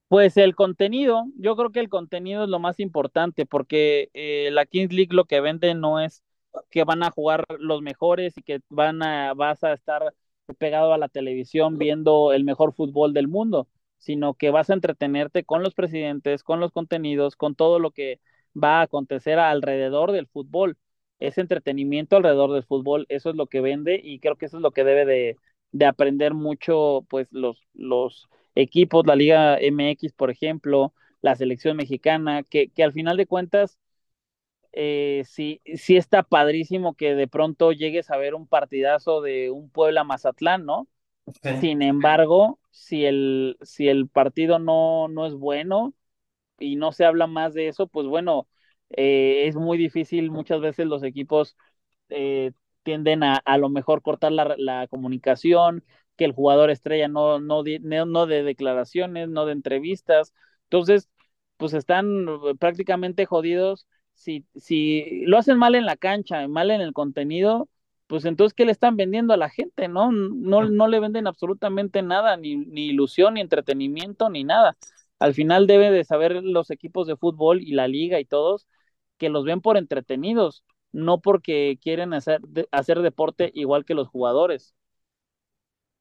Pues 0.08 0.38
el 0.38 0.56
contenido, 0.56 1.26
yo 1.38 1.56
creo 1.56 1.72
que 1.72 1.80
el 1.80 1.90
contenido 1.90 2.44
es 2.44 2.50
lo 2.50 2.58
más 2.60 2.80
importante 2.80 3.46
porque 3.46 4.10
eh, 4.14 4.50
la 4.52 4.66
Kings 4.66 4.92
League 4.92 5.14
lo 5.14 5.26
que 5.26 5.40
vende 5.40 5.76
no 5.76 6.00
es 6.00 6.24
que 6.72 6.84
van 6.84 7.04
a 7.04 7.12
jugar 7.12 7.46
los 7.60 7.82
mejores 7.84 8.36
y 8.38 8.42
que 8.42 8.60
van 8.70 9.04
a, 9.04 9.34
vas 9.36 9.64
a 9.64 9.74
estar 9.74 10.16
pegado 10.58 10.94
a 10.94 10.98
la 10.98 11.10
televisión 11.10 11.78
viendo 11.78 12.34
el 12.34 12.44
mejor 12.44 12.74
fútbol 12.74 13.14
del 13.14 13.28
mundo. 13.28 13.68
sino 14.00 14.34
que 14.34 14.50
vas 14.52 14.70
a 14.70 14.74
entretenerte 14.74 15.44
con 15.44 15.62
los 15.64 15.76
presidentes, 15.76 16.44
con 16.44 16.60
los 16.62 16.72
contenidos, 16.72 17.36
con 17.36 17.56
todo 17.56 17.80
lo 17.80 17.92
que 17.92 18.20
va 18.56 18.80
a 18.80 18.84
acontecer 18.84 19.38
alrededor 19.40 20.12
del 20.12 20.28
fútbol. 20.28 20.78
Es 21.20 21.38
entretenimiento 21.38 22.18
alrededor 22.18 22.52
del 22.54 22.64
fútbol, 22.64 23.06
eso 23.10 23.30
es 23.30 23.36
lo 23.36 23.48
que 23.48 23.62
vende 23.62 24.00
y 24.04 24.20
creo 24.20 24.38
que 24.38 24.46
eso 24.48 24.58
es 24.58 24.64
lo 24.64 24.72
que 24.72 24.84
debe 24.84 25.06
de, 25.06 25.38
de 25.72 25.86
aprender 25.86 26.34
mucho 26.34 27.06
pues 27.10 27.28
los, 27.32 27.68
los 27.74 28.30
equipos, 28.56 29.06
la 29.06 29.16
Liga 29.16 29.58
MX, 29.58 30.14
por 30.14 30.32
ejemplo, 30.32 30.94
la 31.22 31.36
selección 31.36 31.78
mexicana, 31.78 32.44
que, 32.44 32.70
que 32.72 32.84
al 32.84 32.94
final 32.94 33.18
de 33.18 33.28
cuentas 33.28 33.80
eh, 34.72 35.24
sí, 35.26 35.62
sí 35.76 35.98
está 35.98 36.24
padrísimo 36.24 36.96
que 36.96 37.16
de 37.16 37.28
pronto 37.28 37.72
llegues 37.72 38.10
a 38.12 38.18
ver 38.18 38.36
un 38.36 38.48
partidazo 38.48 39.22
de 39.22 39.50
un 39.52 39.70
Puebla 39.70 40.04
Mazatlán, 40.04 40.66
¿no? 40.66 40.88
Sin 41.50 41.82
embargo, 41.82 42.60
si 42.72 43.06
el, 43.06 43.58
si 43.62 43.90
el 43.90 44.10
partido 44.10 44.60
no, 44.60 45.08
no 45.10 45.26
es 45.28 45.34
bueno 45.36 45.94
y 46.60 46.76
no 46.78 46.92
se 46.94 47.06
habla 47.06 47.28
más 47.28 47.54
de 47.54 47.68
eso, 47.70 47.88
pues 47.88 48.08
bueno, 48.08 48.48
eh, 48.92 49.48
es 49.48 49.56
muy 49.56 49.78
difícil. 49.78 50.32
Muchas 50.32 50.62
veces 50.62 50.88
los 50.88 51.04
equipos 51.04 51.56
eh, 52.10 52.52
tienden 52.84 53.24
a 53.24 53.36
a 53.38 53.58
lo 53.58 53.70
mejor 53.70 54.02
cortar 54.02 54.32
la, 54.32 54.56
la, 54.58 54.88
comunicación, 54.88 55.84
que 56.18 56.26
el 56.26 56.34
jugador 56.34 56.70
estrella 56.70 57.08
no, 57.08 57.40
no, 57.40 57.64
no, 57.82 58.06
no 58.06 58.26
de 58.28 58.44
declaraciones, 58.44 59.30
no 59.30 59.46
de 59.46 59.54
entrevistas. 59.54 60.34
Entonces, 60.64 61.10
pues 61.58 61.74
están 61.74 62.26
prácticamente 62.60 63.26
jodidos 63.26 63.88
si, 64.20 64.46
si 64.56 65.24
lo 65.26 65.38
hacen 65.38 65.58
mal 65.58 65.76
en 65.76 65.86
la 65.86 65.96
cancha, 65.98 66.48
mal 66.48 66.72
en 66.72 66.82
el 66.82 66.94
contenido, 66.94 67.70
pues 68.08 68.26
entonces, 68.26 68.54
¿qué 68.54 68.66
le 68.66 68.72
están 68.72 68.98
vendiendo 68.98 69.34
a 69.34 69.38
la 69.38 69.50
gente? 69.50 69.88
No, 69.88 70.12
no, 70.12 70.64
no 70.70 70.88
le 70.88 71.00
venden 71.00 71.28
absolutamente 71.28 72.02
nada, 72.02 72.38
ni, 72.38 72.58
ni 72.58 72.88
ilusión, 72.88 73.36
ni 73.36 73.42
entretenimiento, 73.42 74.30
ni 74.30 74.44
nada. 74.44 74.78
Al 75.20 75.34
final 75.34 75.68
debe 75.68 75.92
de 75.92 76.04
saber 76.04 76.44
los 76.44 76.72
equipos 76.72 77.08
de 77.08 77.18
fútbol 77.18 77.62
y 77.62 77.74
la 77.74 77.88
liga 77.88 78.20
y 78.20 78.26
todos 78.26 78.68
que 79.20 79.30
los 79.30 79.46
ven 79.46 79.62
por 79.62 79.78
entretenidos, 79.78 80.66
no 80.94 81.22
porque 81.22 81.80
quieren 81.84 82.14
hacer, 82.16 82.42
hacer 82.72 83.02
deporte 83.02 83.52
igual 83.56 83.86
que 83.86 83.96
los 83.96 84.10
jugadores. 84.10 84.76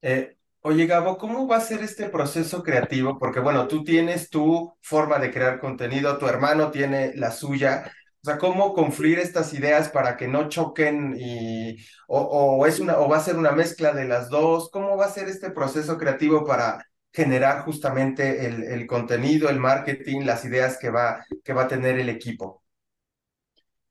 Eh, 0.03 0.35
Oye, 0.63 0.87
Gabo, 0.87 1.17
¿cómo 1.19 1.47
va 1.49 1.57
a 1.59 1.61
ser 1.61 1.83
este 1.83 2.09
proceso 2.11 2.63
creativo? 2.63 3.19
Porque 3.19 3.41
bueno, 3.41 3.69
tú 3.69 3.85
tienes 3.85 4.29
tu 4.29 4.77
forma 4.83 5.19
de 5.19 5.31
crear 5.33 5.61
contenido, 5.61 6.19
tu 6.19 6.27
hermano 6.27 6.71
tiene 6.71 7.13
la 7.15 7.31
suya. 7.31 7.91
O 8.23 8.25
sea, 8.27 8.39
¿cómo 8.39 8.75
confluir 8.75 9.19
estas 9.21 9.55
ideas 9.55 9.89
para 9.89 10.17
que 10.17 10.27
no 10.29 10.49
choquen 10.49 11.15
y 11.19 11.77
o, 12.09 12.21
o, 12.21 12.67
es 12.67 12.81
una 12.81 12.99
o 12.99 13.09
va 13.09 13.19
a 13.19 13.21
ser 13.21 13.37
una 13.39 13.53
mezcla 13.53 13.93
de 13.93 14.05
las 14.07 14.29
dos? 14.31 14.69
¿Cómo 14.71 14.97
va 14.97 15.07
a 15.07 15.11
ser 15.11 15.29
este 15.29 15.51
proceso 15.51 15.97
creativo 15.97 16.45
para 16.45 16.85
generar 17.13 17.63
justamente 17.65 18.47
el, 18.47 18.65
el 18.65 18.87
contenido, 18.87 19.49
el 19.49 19.61
marketing, 19.61 20.23
las 20.25 20.45
ideas 20.45 20.77
que 20.79 20.91
va, 20.91 21.25
que 21.45 21.53
va 21.53 21.63
a 21.65 21.69
tener 21.69 21.99
el 21.99 22.09
equipo? 22.09 22.63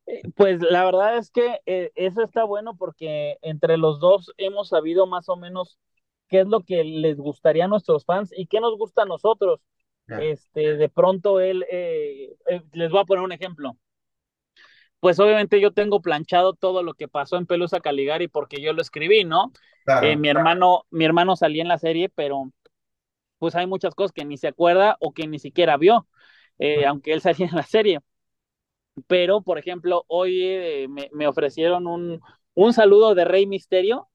Eh, 0.08 0.22
pues 0.36 0.62
la 0.62 0.86
verdad 0.86 1.18
es 1.18 1.30
que 1.30 1.60
eh, 1.66 1.92
eso 1.96 2.24
está 2.24 2.46
bueno 2.46 2.78
porque 2.78 3.38
entre 3.42 3.78
los 3.78 4.00
dos 4.00 4.34
hemos 4.38 4.70
sabido 4.70 5.06
más 5.06 5.28
o 5.28 5.36
menos 5.36 5.78
qué 6.30 6.42
es 6.42 6.48
lo 6.48 6.62
que 6.62 6.84
les 6.86 7.18
gustaría 7.18 7.66
a 7.66 7.68
nuestros 7.68 8.06
fans 8.06 8.32
y 8.36 8.48
qué 8.48 8.62
nos 8.62 8.78
gusta 8.78 9.04
a 9.04 9.06
nosotros. 9.06 9.60
Yeah. 10.08 10.24
Este, 10.24 10.78
de 10.78 10.90
pronto 10.90 11.42
él, 11.42 11.66
eh, 11.70 12.34
eh, 12.48 12.62
les 12.72 12.90
voy 12.90 13.02
a 13.02 13.06
poner 13.06 13.24
un 13.24 13.34
ejemplo. 13.34 13.78
Pues 15.02 15.20
obviamente 15.20 15.60
yo 15.60 15.74
tengo 15.74 16.02
planchado 16.02 16.54
todo 16.54 16.82
lo 16.82 16.94
que 16.94 17.10
pasó 17.10 17.36
en 17.38 17.46
Pelusa 17.46 17.82
Caligari 17.82 18.30
porque 18.30 18.62
yo 18.62 18.72
lo 18.72 18.82
escribí, 18.82 19.26
¿no? 19.26 19.52
Claro. 19.84 20.18
Mi 20.18 20.30
hermano, 20.30 20.86
mi 20.90 21.06
hermano 21.06 21.36
salía 21.36 21.62
en 21.62 21.68
la 21.68 21.78
serie, 21.78 22.10
pero 22.10 22.52
pues 23.38 23.56
hay 23.56 23.68
muchas 23.68 23.94
cosas 23.94 24.12
que 24.12 24.26
ni 24.26 24.38
se 24.38 24.48
acuerda 24.48 24.98
o 25.00 25.14
que 25.14 25.28
ni 25.28 25.38
siquiera 25.38 25.78
vio, 25.78 26.08
aunque 26.88 27.14
él 27.14 27.22
salía 27.22 27.48
en 27.48 27.56
la 27.56 27.64
serie. 27.64 28.00
Pero, 29.06 29.42
por 29.42 29.58
ejemplo, 29.60 30.04
hoy 30.08 30.42
eh, 30.42 30.88
me, 30.90 31.10
me, 31.14 31.28
ofrecieron 31.28 31.86
un, 31.86 32.22
un 32.56 32.74
saludo 32.74 33.14
de 33.14 33.26
Rey 33.26 33.46
Misterio. 33.46 34.08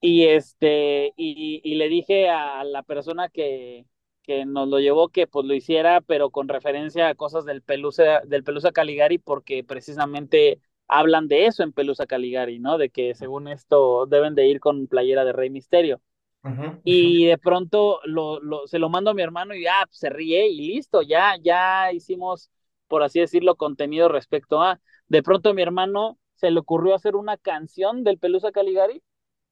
Y 0.00 0.24
este 0.24 1.12
y, 1.16 1.60
y, 1.62 1.74
le 1.74 1.88
dije 1.88 2.30
a 2.30 2.64
la 2.64 2.82
persona 2.82 3.28
que, 3.28 3.84
que 4.22 4.46
nos 4.46 4.68
lo 4.68 4.80
llevó 4.80 5.10
que 5.10 5.26
pues 5.26 5.46
lo 5.46 5.54
hiciera 5.54 6.00
pero 6.00 6.30
con 6.30 6.48
referencia 6.48 7.08
a 7.08 7.14
cosas 7.14 7.44
del 7.44 7.62
Pelusa 7.62 8.20
del 8.24 8.42
Pelusa 8.42 8.72
Caligari 8.72 9.18
porque 9.18 9.62
precisamente 9.64 10.60
hablan 10.88 11.28
de 11.28 11.46
eso 11.46 11.62
en 11.62 11.72
Pelusa 11.72 12.06
Caligari 12.06 12.58
no 12.58 12.78
de 12.78 12.90
que 12.90 13.14
según 13.14 13.48
esto 13.48 14.06
deben 14.06 14.34
de 14.34 14.46
ir 14.48 14.60
con 14.60 14.86
playera 14.86 15.24
de 15.24 15.32
Rey 15.32 15.50
Misterio 15.50 16.00
uh 16.44 16.48
-huh, 16.48 16.58
uh 16.58 16.62
-huh. 16.72 16.80
y 16.84 17.26
de 17.26 17.38
pronto 17.38 18.00
lo, 18.04 18.40
lo, 18.40 18.66
se 18.66 18.78
lo 18.78 18.88
mando 18.88 19.10
a 19.10 19.14
mi 19.14 19.22
hermano 19.22 19.54
y 19.54 19.66
ah, 19.66 19.86
se 19.90 20.08
ríe 20.10 20.48
y 20.48 20.68
listo 20.68 21.02
ya 21.02 21.36
ya 21.40 21.92
hicimos 21.92 22.50
por 22.92 23.02
así 23.02 23.20
decirlo 23.20 23.56
contenido 23.56 24.10
respecto 24.10 24.60
a 24.60 24.78
de 25.08 25.22
pronto 25.22 25.54
mi 25.54 25.62
hermano 25.62 26.18
se 26.34 26.50
le 26.50 26.60
ocurrió 26.60 26.94
hacer 26.94 27.16
una 27.16 27.38
canción 27.38 28.04
del 28.04 28.18
Pelusa 28.18 28.52
Caligari 28.52 29.02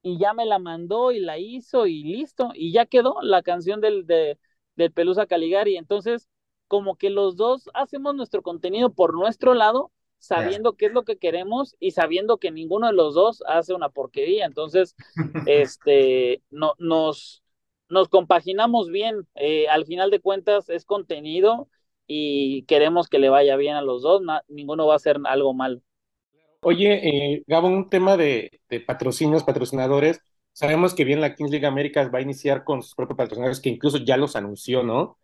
y 0.03 0.19
ya 0.19 0.35
me 0.35 0.45
la 0.45 0.59
mandó 0.59 1.11
y 1.11 1.21
la 1.21 1.39
hizo 1.39 1.87
y 1.87 2.03
listo, 2.05 2.51
y 2.53 2.71
ya 2.71 2.85
quedó 2.85 3.17
la 3.23 3.41
canción 3.41 3.81
del, 3.81 4.07
de, 4.07 4.39
del 4.77 4.93
Pelusa 4.93 5.25
Caligari. 5.25 5.79
Entonces, 5.79 6.29
como 6.69 6.97
que 6.97 7.09
los 7.09 7.37
dos 7.37 7.71
hacemos 7.73 8.15
nuestro 8.15 8.43
contenido 8.43 8.93
por 8.93 9.15
nuestro 9.15 9.55
lado, 9.55 9.91
sabiendo 10.19 10.75
qué 10.75 10.87
es 10.87 10.93
lo 10.93 11.05
que 11.05 11.17
queremos 11.17 11.77
y 11.81 11.93
sabiendo 11.93 12.37
que 12.37 12.51
ninguno 12.51 12.89
de 12.89 12.93
los 12.93 13.15
dos 13.15 13.43
hace 13.47 13.73
una 13.73 13.89
porquería. 13.89 14.45
Entonces, 14.45 14.95
este, 15.47 16.43
no, 16.51 16.75
nos, 16.79 17.43
nos 17.89 18.11
compaginamos 18.11 18.91
bien. 18.91 19.27
Eh, 19.35 19.67
al 19.69 19.87
final 19.87 20.11
de 20.11 20.21
cuentas, 20.21 20.69
es 20.69 20.85
contenido 20.85 21.71
y 22.13 22.65
queremos 22.65 23.09
que 23.09 23.21
le 23.21 23.29
vaya 23.29 23.55
bien 23.55 23.77
a 23.77 23.83
los 23.83 24.03
dos, 24.03 24.21
na, 24.21 24.43
ninguno 24.49 24.85
va 24.85 24.95
a 24.95 24.97
hacer 24.97 25.17
algo 25.27 25.55
mal. 25.55 25.81
Oye, 26.63 27.37
eh, 27.37 27.45
Gabo, 27.47 27.69
un 27.69 27.89
tema 27.89 28.17
de, 28.17 28.61
de, 28.69 28.81
patrocinios, 28.81 29.45
patrocinadores. 29.45 30.21
Sabemos 30.53 30.93
que 30.93 31.05
bien 31.05 31.21
la 31.21 31.37
Kings 31.37 31.53
League 31.53 31.67
Américas 31.67 32.11
va 32.13 32.19
a 32.19 32.23
iniciar 32.23 32.65
con 32.65 32.83
sus 32.83 32.97
propios 32.97 33.17
patrocinadores, 33.17 33.61
que 33.61 33.69
incluso 33.69 33.99
ya 33.99 34.17
los 34.17 34.35
anunció, 34.35 34.83
¿no? 34.83 35.19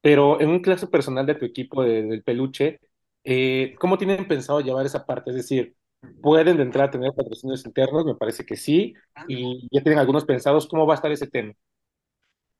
Pero 0.00 0.40
en 0.40 0.50
un 0.50 0.60
caso 0.60 0.88
personal 0.88 1.26
de 1.26 1.34
tu 1.34 1.44
equipo 1.44 1.82
de, 1.82 2.02
del 2.04 2.22
peluche, 2.22 2.78
eh, 3.24 3.74
¿cómo 3.80 3.98
tienen 3.98 4.28
pensado 4.28 4.60
llevar 4.60 4.86
esa 4.86 5.04
parte? 5.04 5.30
Es 5.30 5.36
decir, 5.36 5.74
¿pueden 6.22 6.56
de 6.58 6.62
entrada 6.62 6.92
tener 6.92 7.12
patrocinios 7.12 7.66
internos? 7.66 8.04
Me 8.06 8.14
parece 8.14 8.46
que 8.46 8.56
sí. 8.56 8.94
Y 9.26 9.68
ya 9.72 9.82
tienen 9.82 9.98
algunos 9.98 10.24
pensados. 10.24 10.68
¿Cómo 10.68 10.86
va 10.86 10.94
a 10.94 10.96
estar 10.96 11.10
ese 11.10 11.26
tema? 11.26 11.54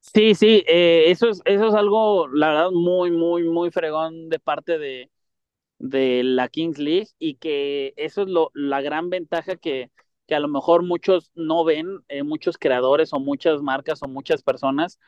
Sí, 0.00 0.34
sí, 0.34 0.64
eh, 0.66 1.04
eso, 1.10 1.28
es, 1.28 1.40
eso 1.44 1.68
es 1.68 1.74
algo, 1.74 2.26
la 2.28 2.48
verdad, 2.48 2.70
muy, 2.72 3.10
muy, 3.10 3.44
muy 3.44 3.70
fregón 3.70 4.28
de 4.28 4.38
parte 4.40 4.78
de, 4.78 5.10
de 5.78 6.22
la 6.24 6.48
Kings 6.48 6.78
League 6.78 7.08
y 7.18 7.36
que 7.36 7.94
eso 7.96 8.22
es 8.22 8.28
lo, 8.28 8.50
la 8.54 8.82
gran 8.82 9.10
ventaja 9.10 9.56
que, 9.56 9.90
que 10.28 10.34
a 10.36 10.40
lo 10.40 10.48
mejor 10.48 10.84
muchos 10.84 11.32
no 11.34 11.64
ven, 11.64 12.00
eh, 12.08 12.22
muchos 12.24 12.58
creadores 12.58 13.12
o 13.14 13.20
muchas 13.20 13.62
marcas 13.62 14.02
o 14.02 14.08
muchas 14.08 14.42
personas 14.42 14.98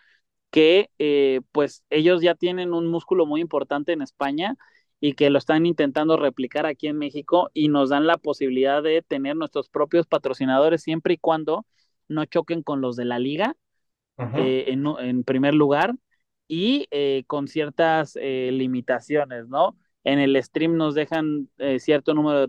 que 0.50 0.90
eh, 0.98 1.40
pues 1.52 1.84
ellos 1.90 2.22
ya 2.22 2.34
tienen 2.36 2.74
un 2.74 2.88
músculo 2.88 3.26
muy 3.26 3.40
importante 3.42 3.92
en 3.92 4.02
España 4.02 4.56
y 5.00 5.14
que 5.14 5.30
lo 5.30 5.38
están 5.38 5.66
intentando 5.66 6.16
replicar 6.18 6.66
aquí 6.66 6.88
en 6.88 6.98
México 6.98 7.50
y 7.54 7.68
nos 7.68 7.90
dan 7.90 8.06
la 8.06 8.18
posibilidad 8.18 8.82
de 8.82 9.02
tener 9.02 9.36
nuestros 9.36 9.68
propios 9.70 10.06
patrocinadores 10.06 10.82
siempre 10.82 11.14
y 11.14 11.18
cuando 11.18 11.66
no 12.08 12.24
choquen 12.26 12.62
con 12.62 12.80
los 12.82 12.96
de 12.96 13.06
la 13.06 13.18
liga. 13.20 13.56
Eh, 14.18 14.64
en, 14.68 14.86
en, 14.98 15.24
primer 15.24 15.54
lugar 15.54 15.94
y 16.48 16.86
eh, 16.90 17.24
con 17.26 17.48
ciertas 17.48 18.16
eh, 18.20 18.50
limitaciones, 18.52 19.48
¿no? 19.48 19.76
en 20.04 20.18
el 20.18 20.40
stream 20.42 20.76
nos 20.76 20.94
dejan 20.94 21.48
eh, 21.58 21.78
cierto 21.78 22.14
número 22.14 22.40
de 22.40 22.48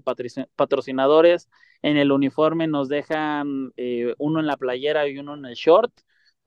patrocinadores, 0.56 1.49
en 1.82 1.97
el 1.97 2.12
uniforme 2.12 2.67
nos 2.67 2.89
dejan 2.89 3.71
eh, 3.78 4.13
uno 4.17 4.39
en 4.39 4.47
la 4.47 4.58
playera 4.58 5.08
y 5.08 5.17
uno 5.19 5.36
en 5.36 5.45
el 5.45 5.54
short, 5.54 5.91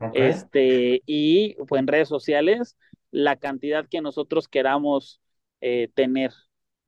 okay. 0.00 0.22
este, 0.22 1.02
y 1.06 1.54
pues, 1.66 1.80
en 1.80 1.86
redes 1.86 2.08
sociales 2.08 2.76
la 3.10 3.36
cantidad 3.36 3.86
que 3.88 4.00
nosotros 4.00 4.48
queramos 4.48 5.20
tener. 5.94 6.32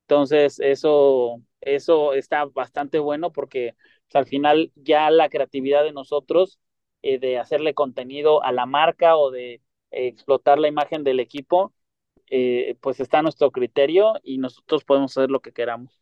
Entonces, 0.07 0.59
eso, 0.59 1.41
eso 1.59 2.13
está 2.13 2.45
bastante 2.45 2.99
bueno 2.99 3.31
porque 3.33 3.75
pues, 4.09 4.15
al 4.15 4.25
final 4.25 4.71
ya 4.75 5.09
la 5.11 5.27
creatividad 5.27 5.83
de 5.83 5.91
nosotros 5.91 6.59
de 7.01 7.37
hacerle 7.39 7.73
contenido 7.73 8.43
a 8.43 8.51
la 8.51 8.65
marca 8.65 9.15
o 9.17 9.31
de 9.31 9.61
explotar 9.91 10.59
la 10.59 10.67
imagen 10.67 11.03
del 11.03 11.19
equipo, 11.19 11.73
eh, 12.29 12.77
pues 12.81 12.99
está 12.99 13.19
a 13.19 13.23
nuestro 13.23 13.51
criterio 13.51 14.15
y 14.23 14.37
nosotros 14.39 14.83
podemos 14.85 15.17
hacer 15.17 15.31
lo 15.31 15.41
que 15.41 15.53
queramos. 15.53 16.01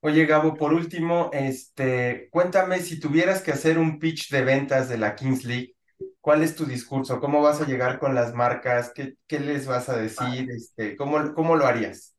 Oye, 0.00 0.24
Gabo, 0.26 0.54
por 0.54 0.72
último, 0.72 1.30
este, 1.32 2.28
cuéntame 2.30 2.78
si 2.80 3.00
tuvieras 3.00 3.42
que 3.42 3.50
hacer 3.52 3.78
un 3.78 3.98
pitch 3.98 4.30
de 4.30 4.42
ventas 4.44 4.88
de 4.88 4.98
la 4.98 5.16
Kings 5.16 5.44
League, 5.44 5.74
¿cuál 6.20 6.42
es 6.44 6.54
tu 6.54 6.64
discurso? 6.64 7.18
¿Cómo 7.20 7.42
vas 7.42 7.60
a 7.60 7.66
llegar 7.66 7.98
con 7.98 8.14
las 8.14 8.32
marcas? 8.34 8.92
¿Qué, 8.94 9.14
qué 9.26 9.40
les 9.40 9.66
vas 9.66 9.88
a 9.88 9.96
decir? 9.96 10.48
Este, 10.50 10.96
¿cómo, 10.96 11.34
¿Cómo 11.34 11.56
lo 11.56 11.66
harías? 11.66 12.14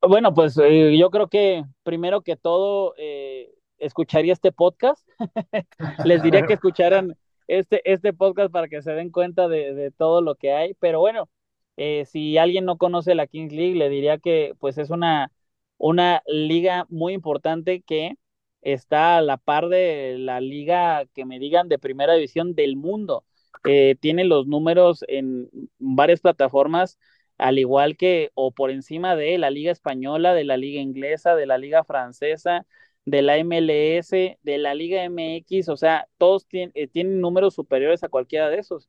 Bueno, 0.00 0.34
pues 0.34 0.58
eh, 0.58 0.96
yo 0.98 1.10
creo 1.10 1.28
que 1.28 1.64
primero 1.84 2.22
que 2.22 2.36
todo 2.36 2.94
eh, 2.98 3.52
escucharía 3.84 4.32
este 4.32 4.52
podcast. 4.52 5.08
les 6.04 6.22
diría 6.22 6.46
que 6.46 6.54
escucharan 6.54 7.16
este, 7.48 7.82
este 7.90 8.12
podcast 8.12 8.52
para 8.52 8.68
que 8.68 8.82
se 8.82 8.92
den 8.92 9.10
cuenta 9.10 9.48
de, 9.48 9.74
de 9.74 9.90
todo 9.90 10.20
lo 10.22 10.34
que 10.36 10.52
hay. 10.52 10.74
Pero 10.74 11.00
bueno, 11.00 11.28
eh, 11.76 12.04
si 12.06 12.38
alguien 12.38 12.64
no 12.64 12.78
conoce 12.78 13.14
la 13.14 13.26
Kings 13.26 13.52
League, 13.52 13.76
le 13.76 13.88
diría 13.88 14.18
que 14.18 14.54
pues 14.58 14.78
es 14.78 14.90
una, 14.90 15.32
una 15.78 16.22
liga 16.26 16.86
muy 16.88 17.14
importante 17.14 17.82
que 17.82 18.16
está 18.60 19.18
a 19.18 19.22
la 19.22 19.36
par 19.38 19.68
de 19.68 20.16
la 20.18 20.40
liga 20.40 21.06
que 21.14 21.24
me 21.24 21.38
digan 21.38 21.68
de 21.68 21.78
primera 21.78 22.14
división 22.14 22.54
del 22.54 22.76
mundo. 22.76 23.24
Eh, 23.64 23.96
tiene 24.00 24.24
los 24.24 24.46
números 24.46 25.04
en 25.08 25.48
varias 25.78 26.20
plataformas, 26.20 26.98
al 27.38 27.58
igual 27.58 27.96
que 27.96 28.30
o 28.34 28.52
por 28.52 28.70
encima 28.70 29.16
de 29.16 29.38
la 29.38 29.50
liga 29.50 29.72
española, 29.72 30.34
de 30.34 30.44
la 30.44 30.56
liga 30.56 30.80
inglesa, 30.80 31.34
de 31.36 31.46
la 31.46 31.58
liga 31.58 31.84
francesa, 31.84 32.66
de 33.04 33.22
la 33.22 33.38
MLS, 33.38 34.38
de 34.42 34.58
la 34.58 34.74
liga 34.74 35.04
MX, 35.04 35.68
o 35.68 35.76
sea, 35.76 36.08
todos 36.18 36.46
eh, 36.52 36.88
tienen 36.88 37.20
números 37.20 37.54
superiores 37.54 38.02
a 38.04 38.08
cualquiera 38.08 38.48
de 38.50 38.58
esos. 38.58 38.88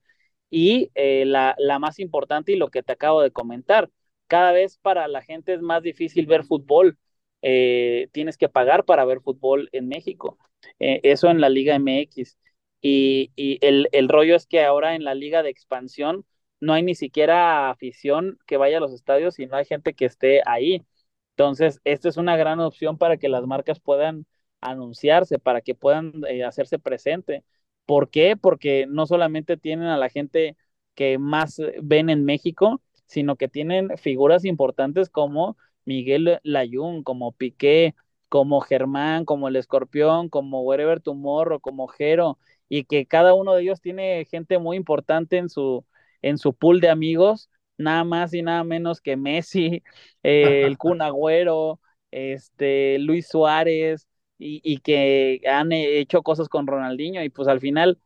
Y 0.49 0.91
eh, 0.95 1.25
la, 1.25 1.55
la 1.57 1.79
más 1.79 1.99
importante 1.99 2.51
y 2.51 2.55
lo 2.57 2.69
que 2.69 2.83
te 2.83 2.93
acabo 2.93 3.21
de 3.21 3.31
comentar, 3.31 3.89
cada 4.27 4.51
vez 4.51 4.77
para 4.77 5.07
la 5.07 5.21
gente 5.21 5.53
es 5.53 5.61
más 5.61 5.81
difícil 5.83 6.25
ver 6.27 6.43
fútbol. 6.45 6.97
Eh, 7.41 8.07
tienes 8.11 8.37
que 8.37 8.49
pagar 8.49 8.85
para 8.85 9.05
ver 9.05 9.21
fútbol 9.21 9.69
en 9.71 9.87
México. 9.87 10.37
Eso 10.79 11.29
en 11.29 11.41
la 11.41 11.49
Liga 11.49 11.75
MX. 11.75 12.37
Y, 12.81 13.31
y 13.35 13.57
el, 13.65 13.87
el, 13.91 14.09
rollo 14.09 14.35
es 14.35 14.45
que 14.45 14.63
ahora 14.63 14.95
en 14.95 15.03
la 15.03 15.15
Liga 15.15 15.41
de 15.43 15.49
Expansión 15.49 16.25
no 16.59 16.73
hay 16.73 16.83
ni 16.83 16.95
siquiera 16.95 17.69
afición 17.69 18.39
que 18.47 18.57
vaya 18.57 18.77
a 18.77 18.79
los 18.81 18.93
estadios 18.93 19.39
y 19.39 19.47
no 19.47 19.57
hay 19.57 19.65
gente 19.65 19.93
que 19.93 20.05
esté 20.05 20.41
ahí. 20.45 20.85
Entonces, 21.33 21.81
esta 21.83 22.09
es 22.09 22.17
una 22.17 22.37
gran 22.37 22.59
opción 22.59 22.97
para 22.97 23.17
que 23.17 23.29
las 23.29 23.45
marcas 23.47 23.79
puedan 23.79 24.25
anunciarse, 24.61 25.39
para 25.39 25.61
que 25.61 25.75
puedan 25.75 26.13
eh, 26.29 26.43
hacerse 26.43 26.79
presente. 26.79 27.43
¿Por 27.85 28.09
qué? 28.09 28.37
Porque 28.37 28.85
no 28.87 29.05
solamente 29.07 29.57
tienen 29.57 29.87
a 29.87 29.97
la 29.97 30.09
gente 30.09 30.55
que 30.95 31.17
más 31.17 31.59
ven 31.81 32.09
en 32.09 32.23
México, 32.25 32.81
sino 33.07 33.35
que 33.35 33.47
tienen 33.47 33.97
figuras 33.97 34.45
importantes 34.45 35.09
como 35.09 35.57
Miguel 35.85 36.39
Layún, 36.43 37.03
como 37.03 37.31
Piqué, 37.33 37.95
como 38.29 38.61
Germán, 38.61 39.25
como 39.25 39.47
el 39.47 39.55
Escorpión, 39.55 40.29
como 40.29 40.61
Wherever 40.61 41.01
Tomorrow, 41.01 41.59
como 41.59 41.87
Jero, 41.87 42.37
y 42.69 42.85
que 42.85 43.05
cada 43.05 43.33
uno 43.33 43.53
de 43.53 43.63
ellos 43.63 43.81
tiene 43.81 44.25
gente 44.25 44.57
muy 44.59 44.77
importante 44.77 45.37
en 45.37 45.49
su, 45.49 45.85
en 46.21 46.37
su 46.37 46.53
pool 46.53 46.79
de 46.81 46.89
amigos, 46.89 47.49
nada 47.77 48.03
más 48.03 48.33
y 48.33 48.41
nada 48.41 48.63
menos 48.63 49.01
que 49.01 49.17
Messi, 49.17 49.83
eh, 50.23 50.65
el 50.65 50.77
Kun 50.77 51.01
Agüero, 51.01 51.79
este, 52.11 52.99
Luis 52.99 53.27
Suárez, 53.29 54.07
y, 54.37 54.61
y, 54.63 54.79
que 54.79 55.41
han 55.47 55.71
hecho 55.71 56.21
cosas 56.23 56.49
con 56.49 56.67
Ronaldinho, 56.67 57.23
y 57.23 57.29
pues 57.29 57.47
al 57.47 57.61
final 57.61 57.99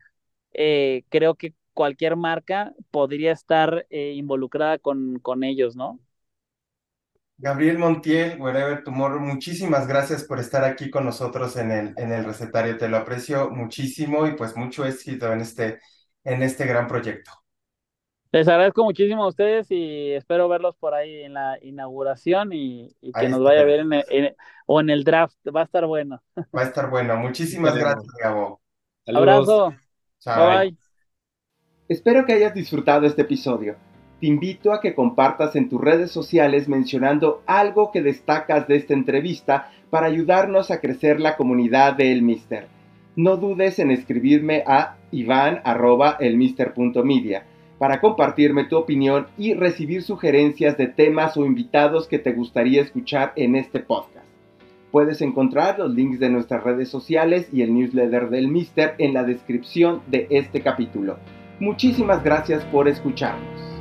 eh, 0.54 1.04
creo 1.10 1.36
que 1.36 1.54
cualquier 1.74 2.16
marca 2.16 2.74
podría 2.92 3.32
estar 3.32 3.86
eh, 3.90 4.14
involucrada 4.16 4.80
con, 4.80 5.20
con 5.20 5.44
ellos, 5.44 5.76
¿no? 5.76 6.00
Gabriel 7.40 7.78
Montiel, 7.78 8.40
Wherever 8.42 8.84
Tomorrow, 8.84 9.20
muchísimas 9.20 9.88
gracias 9.88 10.24
por 10.24 10.40
estar 10.40 10.64
aquí 10.64 10.90
con 10.90 11.06
nosotros 11.06 11.56
en 11.58 11.72
el, 11.72 11.94
en 11.98 12.12
el 12.12 12.26
recetario. 12.26 12.78
Te 12.78 12.88
lo 12.90 12.98
aprecio 12.98 13.50
muchísimo 13.52 14.26
y 14.28 14.36
pues 14.36 14.56
mucho 14.56 14.86
éxito 14.86 15.32
en 15.32 15.42
este, 15.42 15.80
en 16.24 16.42
este 16.44 16.66
gran 16.66 16.88
proyecto. 16.88 17.32
Les 18.38 18.48
agradezco 18.48 18.84
muchísimo 18.84 19.24
a 19.24 19.30
ustedes 19.30 19.72
y 19.72 20.12
espero 20.12 20.48
verlos 20.48 20.76
por 20.76 20.94
ahí 20.94 21.24
en 21.24 21.34
la 21.34 21.58
inauguración 21.60 22.54
y, 22.54 22.96
y 23.02 23.12
que 23.12 23.30
nos 23.30 23.42
vaya 23.42 23.64
bien 23.64 23.92
en, 23.92 24.04
en, 24.12 24.36
o 24.68 24.80
en 24.80 24.92
el 24.92 25.04
draft. 25.04 25.36
Va 25.48 25.62
a 25.62 25.64
estar 25.64 25.88
bueno. 25.88 26.22
Va 26.56 26.62
a 26.62 26.66
estar 26.66 26.88
bueno. 26.92 27.18
Muchísimas 27.18 27.76
gracias, 27.76 28.06
Gabo. 28.22 28.62
Abrazo. 29.08 29.74
Chao. 30.20 30.60
Bye. 30.60 30.78
Espero 31.90 32.28
que 32.28 32.34
hayas 32.34 32.54
disfrutado 32.54 33.08
este 33.08 33.24
episodio. 33.24 33.76
Te 34.22 34.28
invito 34.28 34.72
a 34.72 34.82
que 34.82 34.94
compartas 34.94 35.56
en 35.56 35.68
tus 35.68 35.82
redes 35.82 36.12
sociales 36.12 36.70
mencionando 36.70 37.42
algo 37.48 37.92
que 37.92 38.04
destacas 38.04 38.68
de 38.68 38.76
esta 38.76 38.94
entrevista 38.94 39.72
para 39.90 40.06
ayudarnos 40.06 40.70
a 40.70 40.80
crecer 40.80 41.20
la 41.20 41.38
comunidad 41.38 41.96
de 41.96 42.12
El 42.12 42.22
Mister. 42.22 42.68
No 43.16 43.38
dudes 43.38 43.80
en 43.80 43.90
escribirme 43.90 44.64
a 44.68 44.98
ivan.elmister.media 45.10 47.57
para 47.78 48.00
compartirme 48.02 48.66
tu 48.66 48.78
opinión 48.78 49.28
y 49.38 49.54
recibir 49.54 50.04
sugerencias 50.04 50.78
de 50.78 50.88
temas 50.88 51.38
o 51.38 51.46
invitados 51.46 52.08
que 52.08 52.20
te 52.20 52.34
gustaría 52.34 52.82
escuchar 52.82 53.34
en 53.36 53.56
este 53.56 53.80
podcast. 53.80 54.26
Puedes 54.92 55.22
encontrar 55.22 55.78
los 55.78 55.94
links 55.94 56.20
de 56.20 56.30
nuestras 56.30 56.64
redes 56.64 56.90
sociales 56.90 57.50
y 57.52 57.62
el 57.62 57.74
newsletter 57.74 58.30
del 58.30 58.48
Mister 58.48 58.96
en 58.98 59.14
la 59.14 59.24
descripción 59.24 60.02
de 60.08 60.28
este 60.30 60.62
capítulo. 60.62 61.18
Muchísimas 61.60 62.24
gracias 62.24 62.64
por 62.66 62.88
escucharnos. 62.88 63.77